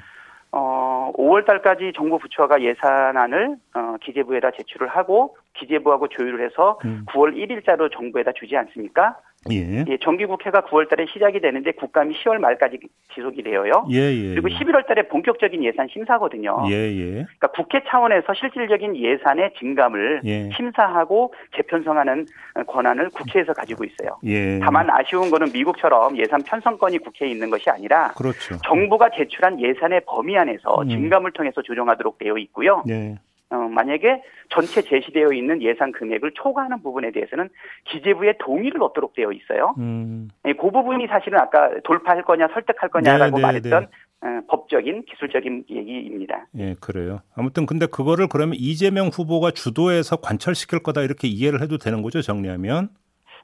어, 0.51 1.11
5월 1.15 1.45
달까지 1.45 1.93
정부 1.95 2.17
부처가 2.17 2.61
예산안을 2.61 3.55
어, 3.75 3.95
기재부에다 4.01 4.51
제출을 4.57 4.87
하고 4.87 5.35
기재부하고 5.53 6.07
조율을 6.07 6.43
해서 6.45 6.79
음. 6.85 7.05
9월 7.09 7.35
1일자로 7.35 7.91
정부에다 7.93 8.31
주지 8.33 8.57
않습니까? 8.57 9.15
예. 9.51 9.85
예, 9.87 9.97
정기국회가 10.01 10.61
9월 10.63 10.89
달에 10.89 11.05
시작이 11.13 11.39
되는데 11.39 11.71
국감이 11.71 12.13
10월 12.15 12.39
말까지 12.39 12.79
지속이 13.15 13.41
되어요. 13.43 13.85
예, 13.91 13.97
예. 13.97 14.35
그리고 14.35 14.49
11월 14.49 14.85
달에 14.85 15.07
본격적인 15.07 15.63
예산 15.63 15.87
심사거든요. 15.87 16.65
예, 16.69 16.73
예. 16.73 17.11
그러니까 17.11 17.47
국회 17.55 17.81
차원에서 17.87 18.33
실질적인 18.33 18.97
예산의 18.97 19.53
증감을 19.57 20.21
예. 20.25 20.49
심사하고 20.51 21.33
재편성하는 21.55 22.25
권한을 22.67 23.09
국회에서 23.11 23.53
가지고 23.53 23.85
있어요. 23.85 24.19
예. 24.25 24.59
다만 24.59 24.89
아쉬운 24.89 25.31
거는 25.31 25.53
미국처럼 25.53 26.17
예산 26.17 26.41
편성권이 26.43 26.97
국회에 26.97 27.29
있는 27.29 27.49
것이 27.49 27.69
아니라 27.69 28.09
그렇죠. 28.17 28.57
정부가 28.65 29.09
제출한 29.15 29.59
예산의 29.61 30.01
범위 30.05 30.37
안에서 30.37 30.81
음. 30.81 30.89
증감을 30.89 31.31
통해서 31.31 31.61
조정하도록 31.61 32.17
되어 32.17 32.37
있고요. 32.37 32.83
예. 32.89 33.15
어, 33.51 33.55
만약에 33.55 34.21
전체 34.49 34.81
제시되어 34.81 35.31
있는 35.33 35.61
예산 35.63 35.91
금액을 35.91 36.31
초과하는 36.35 36.83
부분에 36.83 37.11
대해서는 37.11 37.49
기재부의 37.85 38.35
동의를 38.39 38.81
얻도록 38.83 39.13
되어 39.15 39.31
있어요. 39.31 39.73
음. 39.79 40.29
예, 40.45 40.53
그 40.53 40.69
부분이 40.69 41.07
사실은 41.07 41.39
아까 41.39 41.69
돌파할 41.83 42.23
거냐 42.23 42.47
설득할 42.53 42.89
거냐라고 42.89 43.37
네, 43.37 43.41
네, 43.41 43.41
말했던 43.41 43.87
어, 44.21 44.41
법적인 44.49 45.05
기술적인 45.05 45.65
얘기입니다. 45.69 46.45
예, 46.59 46.75
그래요. 46.79 47.21
아무튼 47.35 47.65
근데 47.65 47.87
그거를 47.87 48.27
그러면 48.27 48.55
이재명 48.55 49.07
후보가 49.07 49.51
주도해서 49.51 50.17
관철시킬 50.17 50.83
거다 50.83 51.01
이렇게 51.01 51.27
이해를 51.27 51.61
해도 51.61 51.77
되는 51.79 52.03
거죠, 52.03 52.21
정리하면? 52.21 52.89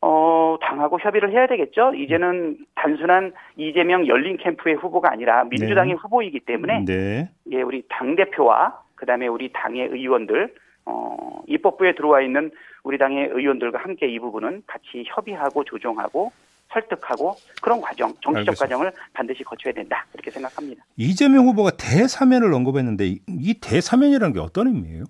어, 0.01 0.57
당하고 0.61 0.99
협의를 0.99 1.31
해야 1.31 1.47
되겠죠. 1.47 1.95
이제는 1.95 2.57
단순한 2.75 3.33
이재명 3.57 4.05
열린 4.05 4.37
캠프의 4.37 4.75
후보가 4.75 5.11
아니라 5.11 5.45
민주당의 5.45 5.93
네. 5.93 5.99
후보이기 5.99 6.41
때문에 6.41 6.85
네. 6.85 7.29
예, 7.51 7.61
우리 7.63 7.81
당 7.89 8.15
대표와 8.15 8.84
그다음에 8.95 9.27
우리 9.27 9.51
당의 9.51 9.87
의원들 9.87 10.53
어, 10.85 11.41
입법부에 11.47 11.95
들어와 11.95 12.21
있는 12.21 12.51
우리 12.83 12.97
당의 12.97 13.27
의원들과 13.31 13.79
함께 13.79 14.07
이 14.07 14.19
부분은 14.19 14.63
같이 14.67 15.03
협의하고 15.07 15.63
조정하고 15.63 16.31
설득하고 16.69 17.35
그런 17.61 17.79
과정, 17.81 18.09
정치적 18.21 18.37
알겠습니다. 18.37 18.63
과정을 18.65 18.91
반드시 19.13 19.43
거쳐야 19.43 19.73
된다. 19.73 20.05
그렇게 20.11 20.29
생각합니다. 20.31 20.83
이재명 20.97 21.45
후보가 21.47 21.71
대사면을 21.71 22.53
언급했는데 22.53 23.05
이- 23.07 23.19
이 23.27 23.59
대사면이라는 23.61 24.33
게 24.33 24.39
어떤 24.39 24.67
의미예요? 24.67 25.05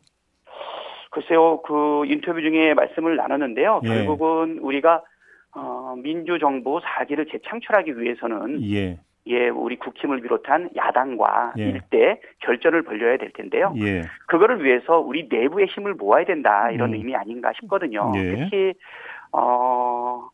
글쎄요, 1.12 1.62
그 1.62 2.04
인터뷰 2.08 2.42
중에 2.42 2.74
말씀을 2.74 3.16
나눴는데요. 3.16 3.82
예. 3.86 3.88
결국은 3.88 4.60
우리가 4.60 5.02
어, 5.54 5.96
민주정부 5.98 6.82
사기를 6.84 7.28
재창출하기 7.32 8.00
위해서는 8.02 8.62
예. 8.74 9.00
예, 9.28 9.50
우리 9.50 9.78
국힘을 9.78 10.22
비롯한 10.22 10.70
야당과 10.76 11.54
예. 11.58 11.64
일대 11.64 12.22
결전을 12.40 12.84
벌려야 12.84 13.18
될 13.18 13.32
텐데요. 13.32 13.74
예. 13.78 14.04
그거를 14.28 14.64
위해서 14.64 15.00
우리 15.00 15.28
내부의 15.30 15.68
힘을 15.68 15.96
모아야 15.96 16.26
된다 16.26 16.70
이런 16.70 16.90
음. 16.90 16.96
의미 16.96 17.16
아닌가 17.16 17.52
싶거든요. 17.60 18.12
예. 18.16 18.36
특히 18.36 18.74
어 19.32 20.30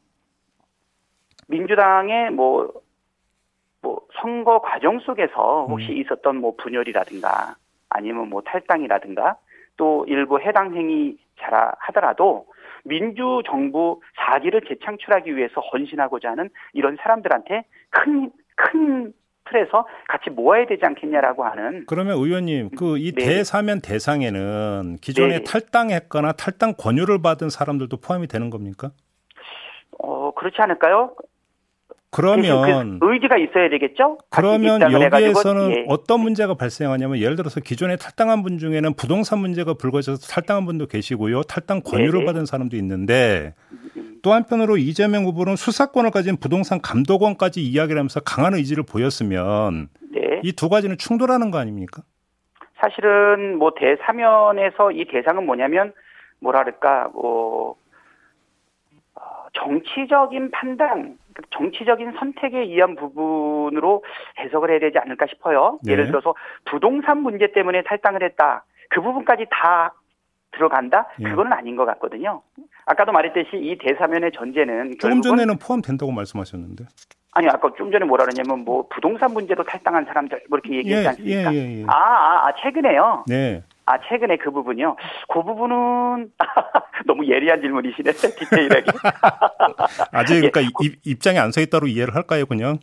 민주당의 1.48 2.32
뭐, 2.32 2.72
뭐 3.82 4.02
선거 4.20 4.60
과정 4.60 5.00
속에서 5.00 5.68
혹시 5.70 5.92
음. 5.92 5.98
있었던 5.98 6.38
뭐 6.38 6.56
분열이라든가 6.58 7.56
아니면 7.90 8.30
뭐 8.30 8.42
탈당이라든가 8.42 9.38
또 9.78 10.06
일부 10.08 10.40
해당 10.40 10.76
행위 10.76 11.18
자라 11.40 11.74
하더라도 11.80 12.46
민주 12.84 13.42
정부 13.46 14.02
사기를 14.16 14.62
재창출하기 14.68 15.36
위해서 15.36 15.62
헌신하고자 15.62 16.32
하는 16.32 16.50
이런 16.74 16.98
사람들한테 16.98 17.64
큰, 17.90 18.32
큰 18.64 19.14
틀에서 19.50 19.86
같이 20.08 20.30
모아야 20.30 20.66
되지 20.66 20.82
않겠냐라고 20.84 21.44
하는 21.44 21.86
그러면 21.88 22.18
의원님, 22.18 22.70
그이 22.72 23.12
네. 23.12 23.26
대사면 23.26 23.82
대상에는 23.82 24.98
기존에 25.02 25.40
네. 25.40 25.44
탈당했거나 25.44 26.34
탈당 26.34 26.74
권유를 26.78 27.22
받은 27.22 27.50
사람들도 27.50 27.98
포함이 27.98 28.28
되는 28.28 28.50
겁니까? 28.50 28.92
어, 30.00 30.32
그렇지 30.34 30.58
않을까요? 30.60 31.16
그러면 32.14 33.00
그 33.00 33.14
의지가 33.14 33.38
있어야 33.38 33.70
되겠죠? 33.70 34.18
그러면 34.30 34.82
여기에서는 34.82 35.72
예. 35.72 35.86
어떤 35.88 36.20
문제가 36.20 36.56
발생하냐면 36.56 37.20
예를 37.20 37.38
들어서 37.38 37.62
기존에 37.62 37.96
탈당한 37.96 38.44
분 38.44 38.58
중에는 38.58 38.96
부동산 38.96 39.40
문제가 39.40 39.76
불거져서 39.76 40.28
탈당한 40.28 40.66
분도 40.66 40.88
계시고요. 40.88 41.44
탈당 41.44 41.80
권유를 41.82 42.12
네네. 42.12 42.26
받은 42.26 42.46
사람도 42.46 42.76
있는데 42.76 43.54
또 44.22 44.34
한편으로 44.34 44.78
이재명 44.78 45.26
후보는 45.26 45.56
수사권을 45.56 46.12
가진 46.12 46.38
부동산 46.38 46.82
감독원까지 46.82 47.62
이야기를 47.62 48.00
하면서 48.00 48.20
강한 48.20 48.54
의지를 48.54 48.84
보였으면 48.84 49.90
네. 50.12 50.42
이 50.44 50.54
두 50.54 50.70
가지는 50.70 50.98
충돌하는 50.98 51.52
거 51.52 51.58
아닙니까? 51.58 52.04
사실은 52.80 53.58
뭐 53.58 53.74
대사면에서 53.76 54.92
이 54.92 55.06
대상은 55.06 55.46
뭐냐면 55.46 55.94
뭐랄까 56.40 57.10
뭐 57.14 57.76
어, 59.16 59.22
정치적인 59.54 60.52
판단, 60.52 61.18
그 61.34 61.44
정치적인 61.52 62.14
선택에 62.18 62.60
의한 62.60 62.96
부분으로 62.96 64.04
해석을 64.40 64.72
해야 64.72 64.80
되지 64.80 64.98
않을까 64.98 65.28
싶어요. 65.28 65.80
네. 65.84 65.94
예를 65.94 66.08
들어서 66.08 66.34
부동산 66.66 67.22
문제 67.22 67.52
때문에 67.52 67.84
탈당을 67.84 68.24
했다. 68.24 68.66
그 68.90 69.02
부분까지 69.02 69.46
다 69.52 69.94
들어간다? 70.52 71.08
예. 71.20 71.24
그거는 71.24 71.54
아닌 71.54 71.76
것 71.76 71.86
같거든요. 71.86 72.42
아까도 72.86 73.12
말했듯이 73.12 73.50
이 73.54 73.78
대사면의 73.78 74.32
전제는 74.34 74.96
조금 75.00 75.22
전에는 75.22 75.58
포함된다고 75.58 76.12
말씀하셨는데. 76.12 76.86
아니 77.34 77.48
아까 77.48 77.70
좀 77.78 77.90
전에 77.92 78.06
뭐라 78.06 78.26
그러냐면 78.26 78.66
뭐 78.66 78.86
부동산 78.90 79.32
문제로 79.32 79.64
탈당한 79.64 80.04
사람들 80.04 80.44
뭐 80.50 80.60
이렇게 80.62 80.78
얘기했지 80.80 81.04
예, 81.06 81.08
않습니까? 81.08 81.54
예, 81.54 81.58
예, 81.58 81.80
예. 81.82 81.86
아, 81.88 81.94
아, 81.94 82.48
아, 82.48 82.54
최근에요. 82.62 83.24
네. 83.28 83.64
아, 83.86 83.94
최근에 84.10 84.36
그 84.38 84.52
부분이요. 84.52 84.98
그 85.34 85.42
부분은 85.44 86.32
너무 87.08 87.26
예리한 87.26 87.62
질문이시네. 87.62 88.12
디테일하게. 88.12 88.92
아직 90.12 90.36
예. 90.44 90.50
그러니까 90.50 90.62
입, 90.82 91.00
입장에 91.06 91.40
안 91.40 91.52
서 91.52 91.62
있다로 91.62 91.88
이해를 91.88 92.16
할까요, 92.16 92.46
그냥? 92.46 92.80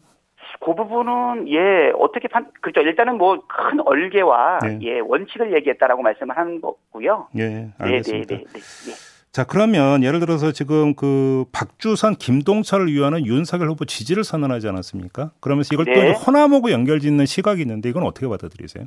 그 0.60 0.74
부분은 0.74 1.48
예 1.48 1.92
어떻게 1.98 2.28
판 2.28 2.50
그렇죠. 2.60 2.80
일단은 2.80 3.16
뭐 3.16 3.38
큰 3.48 3.80
얼개와 3.80 4.58
네. 4.62 4.78
예 4.82 5.00
원칙을 5.00 5.54
얘기했다라고 5.54 6.02
말씀을 6.02 6.36
하는 6.36 6.60
거고요. 6.60 7.28
예, 7.36 7.42
네, 7.42 7.54
네, 7.54 7.68
알겠습니다. 7.78 8.36
네, 8.36 8.44
네. 8.44 8.58
예. 8.90 9.18
자, 9.30 9.44
그러면 9.44 10.02
예를 10.02 10.20
들어서 10.20 10.52
지금 10.52 10.94
그 10.94 11.44
박주선, 11.52 12.14
김동철을 12.14 12.88
위하는 12.88 13.24
윤석열 13.26 13.68
후보 13.68 13.84
지지를 13.84 14.24
선언하지 14.24 14.66
않았습니까? 14.68 15.30
그러면서 15.40 15.68
이걸 15.74 15.84
또 15.84 15.92
네. 15.92 16.12
호남하고 16.12 16.72
연결짓는 16.72 17.26
시각이 17.26 17.60
있는데 17.60 17.88
이건 17.90 18.04
어떻게 18.04 18.26
받아들이세요? 18.26 18.86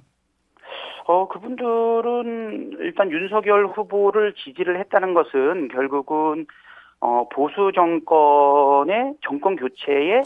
어 1.08 1.28
그분들은 1.28 2.78
일단 2.80 3.12
윤석열 3.12 3.68
후보를 3.68 4.34
지지를 4.44 4.80
했다는 4.80 5.13
것은 5.13 5.70
결국은 5.70 6.46
어, 7.00 7.28
보수 7.34 7.72
정권의 7.74 9.16
정권 9.25 9.56
교체에 9.56 10.22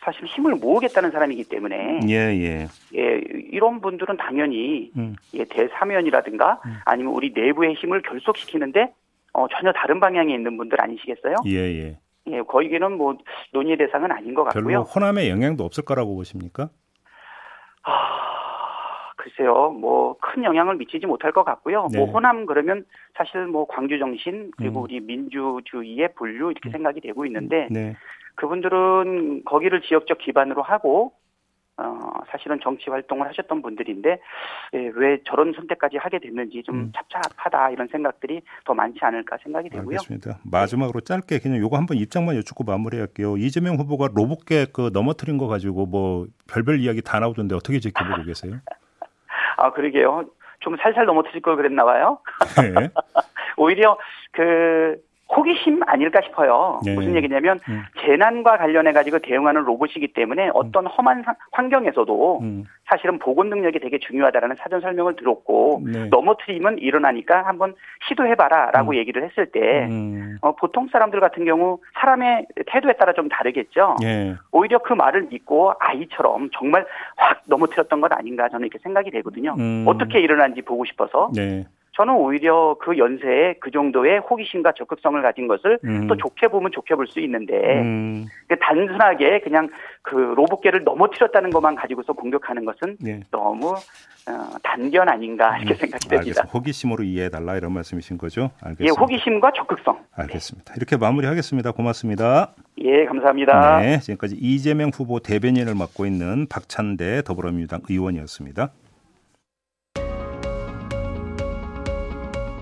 사실 0.00 0.24
힘을 0.26 0.54
모으겠다는 0.56 1.10
사람이기 1.10 1.44
때문에 1.48 2.00
예, 2.08 2.14
예. 2.14 2.66
예, 2.96 3.20
이런 3.50 3.80
분들은 3.80 4.16
당연히 4.16 4.90
음. 4.96 5.16
예, 5.34 5.44
대사면이라든가 5.44 6.60
아니면 6.84 7.12
우리 7.14 7.32
내부의 7.34 7.74
힘을 7.74 8.02
결속시키는데 8.02 8.92
어, 9.32 9.46
전혀 9.48 9.72
다른 9.72 10.00
방향에 10.00 10.32
있는 10.32 10.56
분들 10.56 10.80
아니시겠어요? 10.80 11.36
예, 11.46 11.56
예. 11.56 11.98
예, 12.28 12.40
거기는 12.42 12.92
뭐 12.92 13.16
논의 13.52 13.76
대상은 13.76 14.12
아닌 14.12 14.34
것 14.34 14.44
별로 14.44 14.66
같고요. 14.66 14.80
호남에 14.80 15.28
영향도 15.30 15.64
없을 15.64 15.84
거라고 15.84 16.14
보십니까? 16.14 16.70
아, 17.84 19.12
글쎄요, 19.16 19.70
뭐 19.70 20.08
큰 20.20 20.44
영향을 20.44 20.76
미치지 20.76 21.06
못할 21.06 21.32
것 21.32 21.44
같고요. 21.44 21.88
네. 21.90 21.98
뭐 21.98 22.06
호남 22.10 22.46
그러면 22.46 22.84
사실 23.16 23.46
뭐 23.46 23.66
광주 23.66 23.98
정신 23.98 24.50
그리고 24.56 24.80
음. 24.80 24.84
우리 24.84 25.00
민주주의의 25.00 26.14
분류 26.14 26.50
이렇게 26.50 26.70
생각이 26.70 27.00
되고 27.00 27.24
있는데 27.26 27.66
네. 27.70 27.96
그분들은 28.38 29.44
거기를 29.44 29.82
지역적 29.82 30.18
기반으로 30.18 30.62
하고 30.62 31.12
어, 31.76 32.10
사실은 32.30 32.58
정치 32.60 32.90
활동을 32.90 33.28
하셨던 33.28 33.62
분들인데 33.62 34.20
예, 34.74 34.90
왜 34.94 35.18
저런 35.24 35.52
선택까지 35.52 35.96
하게 35.96 36.18
됐는지 36.18 36.62
좀 36.64 36.74
음. 36.74 36.92
찹찹하다 36.92 37.70
이런 37.70 37.86
생각들이 37.86 38.42
더 38.64 38.74
많지 38.74 38.98
않을까 39.02 39.36
생각이 39.42 39.68
되고요. 39.70 39.98
알겠습니다. 39.98 40.38
마지막으로 40.50 41.00
짧게 41.00 41.38
그냥 41.38 41.58
요거 41.58 41.76
한번 41.76 41.96
입장만 41.96 42.36
여쭙고 42.36 42.64
마무리할게요. 42.64 43.36
이재명 43.36 43.76
후보가 43.76 44.08
로봇계 44.14 44.66
그 44.72 44.90
넘어뜨린 44.92 45.38
거 45.38 45.46
가지고 45.46 45.86
뭐 45.86 46.26
별별 46.48 46.80
이야기 46.80 47.00
다 47.00 47.20
나오던데 47.20 47.54
어떻게 47.54 47.78
지켜보고 47.78 48.24
계세요? 48.24 48.54
아 49.58 49.72
그러게요. 49.72 50.24
좀 50.60 50.76
살살 50.76 51.06
넘어뜨릴 51.06 51.42
걸 51.42 51.56
그랬나 51.56 51.84
봐요. 51.84 52.18
네. 52.56 52.88
오히려 53.56 53.98
그 54.32 55.00
호기심 55.34 55.82
아닐까 55.86 56.20
싶어요. 56.24 56.80
네. 56.84 56.94
무슨 56.94 57.14
얘기냐면 57.14 57.60
음. 57.68 57.82
재난과 58.00 58.56
관련해 58.56 58.92
가지고 58.92 59.18
대응하는 59.18 59.62
로봇이기 59.64 60.14
때문에 60.14 60.50
어떤 60.54 60.86
험한 60.86 61.22
상- 61.22 61.34
환경에서도 61.52 62.38
음. 62.40 62.64
사실은 62.86 63.18
보건 63.18 63.50
능력이 63.50 63.78
되게 63.80 63.98
중요하다라는 63.98 64.56
사전 64.56 64.80
설명을 64.80 65.16
들었고 65.16 65.82
네. 65.84 66.06
넘어뜨리면 66.06 66.78
일어나니까 66.78 67.42
한번 67.46 67.74
시도해봐라라고 68.08 68.92
음. 68.92 68.96
얘기를 68.96 69.22
했을 69.22 69.46
때 69.46 69.86
음. 69.90 70.38
어, 70.40 70.56
보통 70.56 70.88
사람들 70.90 71.20
같은 71.20 71.44
경우 71.44 71.78
사람의 72.00 72.46
태도에 72.66 72.94
따라 72.94 73.12
좀 73.12 73.28
다르겠죠. 73.28 73.96
예. 74.04 74.34
오히려 74.50 74.78
그 74.78 74.94
말을 74.94 75.26
믿고 75.30 75.74
아이처럼 75.78 76.48
정말 76.56 76.86
확 77.16 77.42
넘어뜨렸던 77.44 78.00
것 78.00 78.10
아닌가 78.12 78.48
저는 78.48 78.66
이렇게 78.66 78.78
생각이 78.82 79.10
되거든요. 79.10 79.54
음. 79.58 79.84
어떻게 79.86 80.20
일어난지 80.20 80.62
보고 80.62 80.86
싶어서 80.86 81.30
네. 81.34 81.64
저는 81.98 82.14
오히려 82.14 82.76
그 82.80 82.96
연세에 82.96 83.54
그 83.58 83.72
정도의 83.72 84.20
호기심과 84.20 84.72
적극성을 84.78 85.20
가진 85.20 85.48
것을 85.48 85.80
음. 85.82 86.06
또 86.06 86.16
좋게 86.16 86.46
보면 86.46 86.70
좋게 86.70 86.94
볼 86.94 87.08
수 87.08 87.18
있는데 87.20 87.80
음. 87.80 88.26
그 88.46 88.56
단순하게 88.58 89.40
그냥 89.40 89.68
그 90.02 90.14
로봇계를 90.14 90.84
넘어뜨렸다는 90.84 91.50
것만 91.50 91.74
가지고서 91.74 92.12
공격하는 92.12 92.64
것은 92.66 92.98
네. 93.00 93.20
너무 93.32 93.70
어, 93.70 94.58
단견 94.62 95.08
아닌가 95.08 95.56
이렇게 95.58 95.74
생각이 95.74 96.06
됩니다. 96.06 96.44
호기심으로 96.52 97.02
이해해 97.02 97.30
달라 97.30 97.56
이런 97.56 97.72
말씀이신 97.72 98.18
거죠? 98.18 98.50
예, 98.62 98.68
알겠습니다. 98.68 99.00
호기심과 99.00 99.52
적극성. 99.56 99.98
알겠습니다. 100.14 100.74
이렇게 100.76 100.96
마무리하겠습니다. 100.98 101.72
고맙습니다. 101.72 102.52
예, 102.82 103.06
감사합니다. 103.06 103.80
네, 103.80 103.98
지금까지 104.00 104.36
이재명 104.38 104.90
후보 104.94 105.18
대변인을 105.18 105.74
맡고 105.74 106.04
있는 106.06 106.46
박찬대 106.48 107.22
더불어민주당 107.22 107.80
의원이었습니다. 107.88 108.70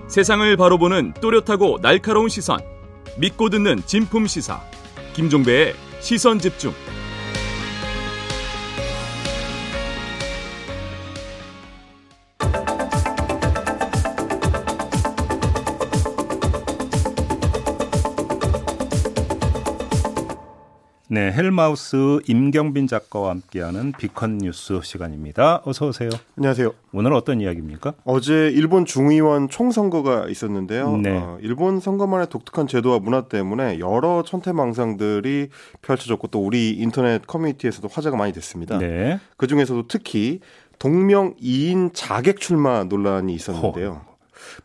세상을 0.07 0.55
바로 0.57 0.77
보는 0.77 1.13
또렷하고 1.21 1.79
날카로운 1.81 2.29
시선. 2.29 2.59
믿고 3.17 3.49
듣는 3.49 3.81
진품 3.85 4.27
시사. 4.27 4.61
김종배의 5.13 5.73
시선 5.99 6.39
집중. 6.39 6.73
네, 21.17 21.31
헬마우스 21.31 22.19
임경빈 22.27 22.85
작가와 22.85 23.31
함께하는 23.31 23.91
비컨 23.97 24.37
뉴스 24.37 24.79
시간입니다. 24.83 25.63
어서 25.65 25.87
오세요. 25.87 26.11
안녕하세요. 26.37 26.71
오늘 26.93 27.13
어떤 27.13 27.41
이야기입니까? 27.41 27.95
어제 28.03 28.51
일본 28.53 28.85
중의원 28.85 29.49
총선거가 29.49 30.27
있었는데요. 30.29 30.95
네. 30.97 31.17
어, 31.17 31.39
일본 31.41 31.79
선거만의 31.79 32.27
독특한 32.29 32.67
제도와 32.67 32.99
문화 32.99 33.23
때문에 33.23 33.79
여러 33.79 34.21
천태망상들이 34.21 35.49
펼쳐졌고 35.81 36.27
또 36.27 36.45
우리 36.45 36.73
인터넷 36.73 37.25
커뮤니티에서도 37.25 37.87
화제가 37.91 38.15
많이 38.15 38.31
됐습니다. 38.31 38.77
네. 38.77 39.19
그 39.37 39.47
중에서도 39.47 39.87
특히 39.87 40.39
동명 40.77 41.33
2인 41.41 41.95
자객 41.95 42.39
출마 42.39 42.83
논란이 42.83 43.33
있었는데요. 43.33 44.01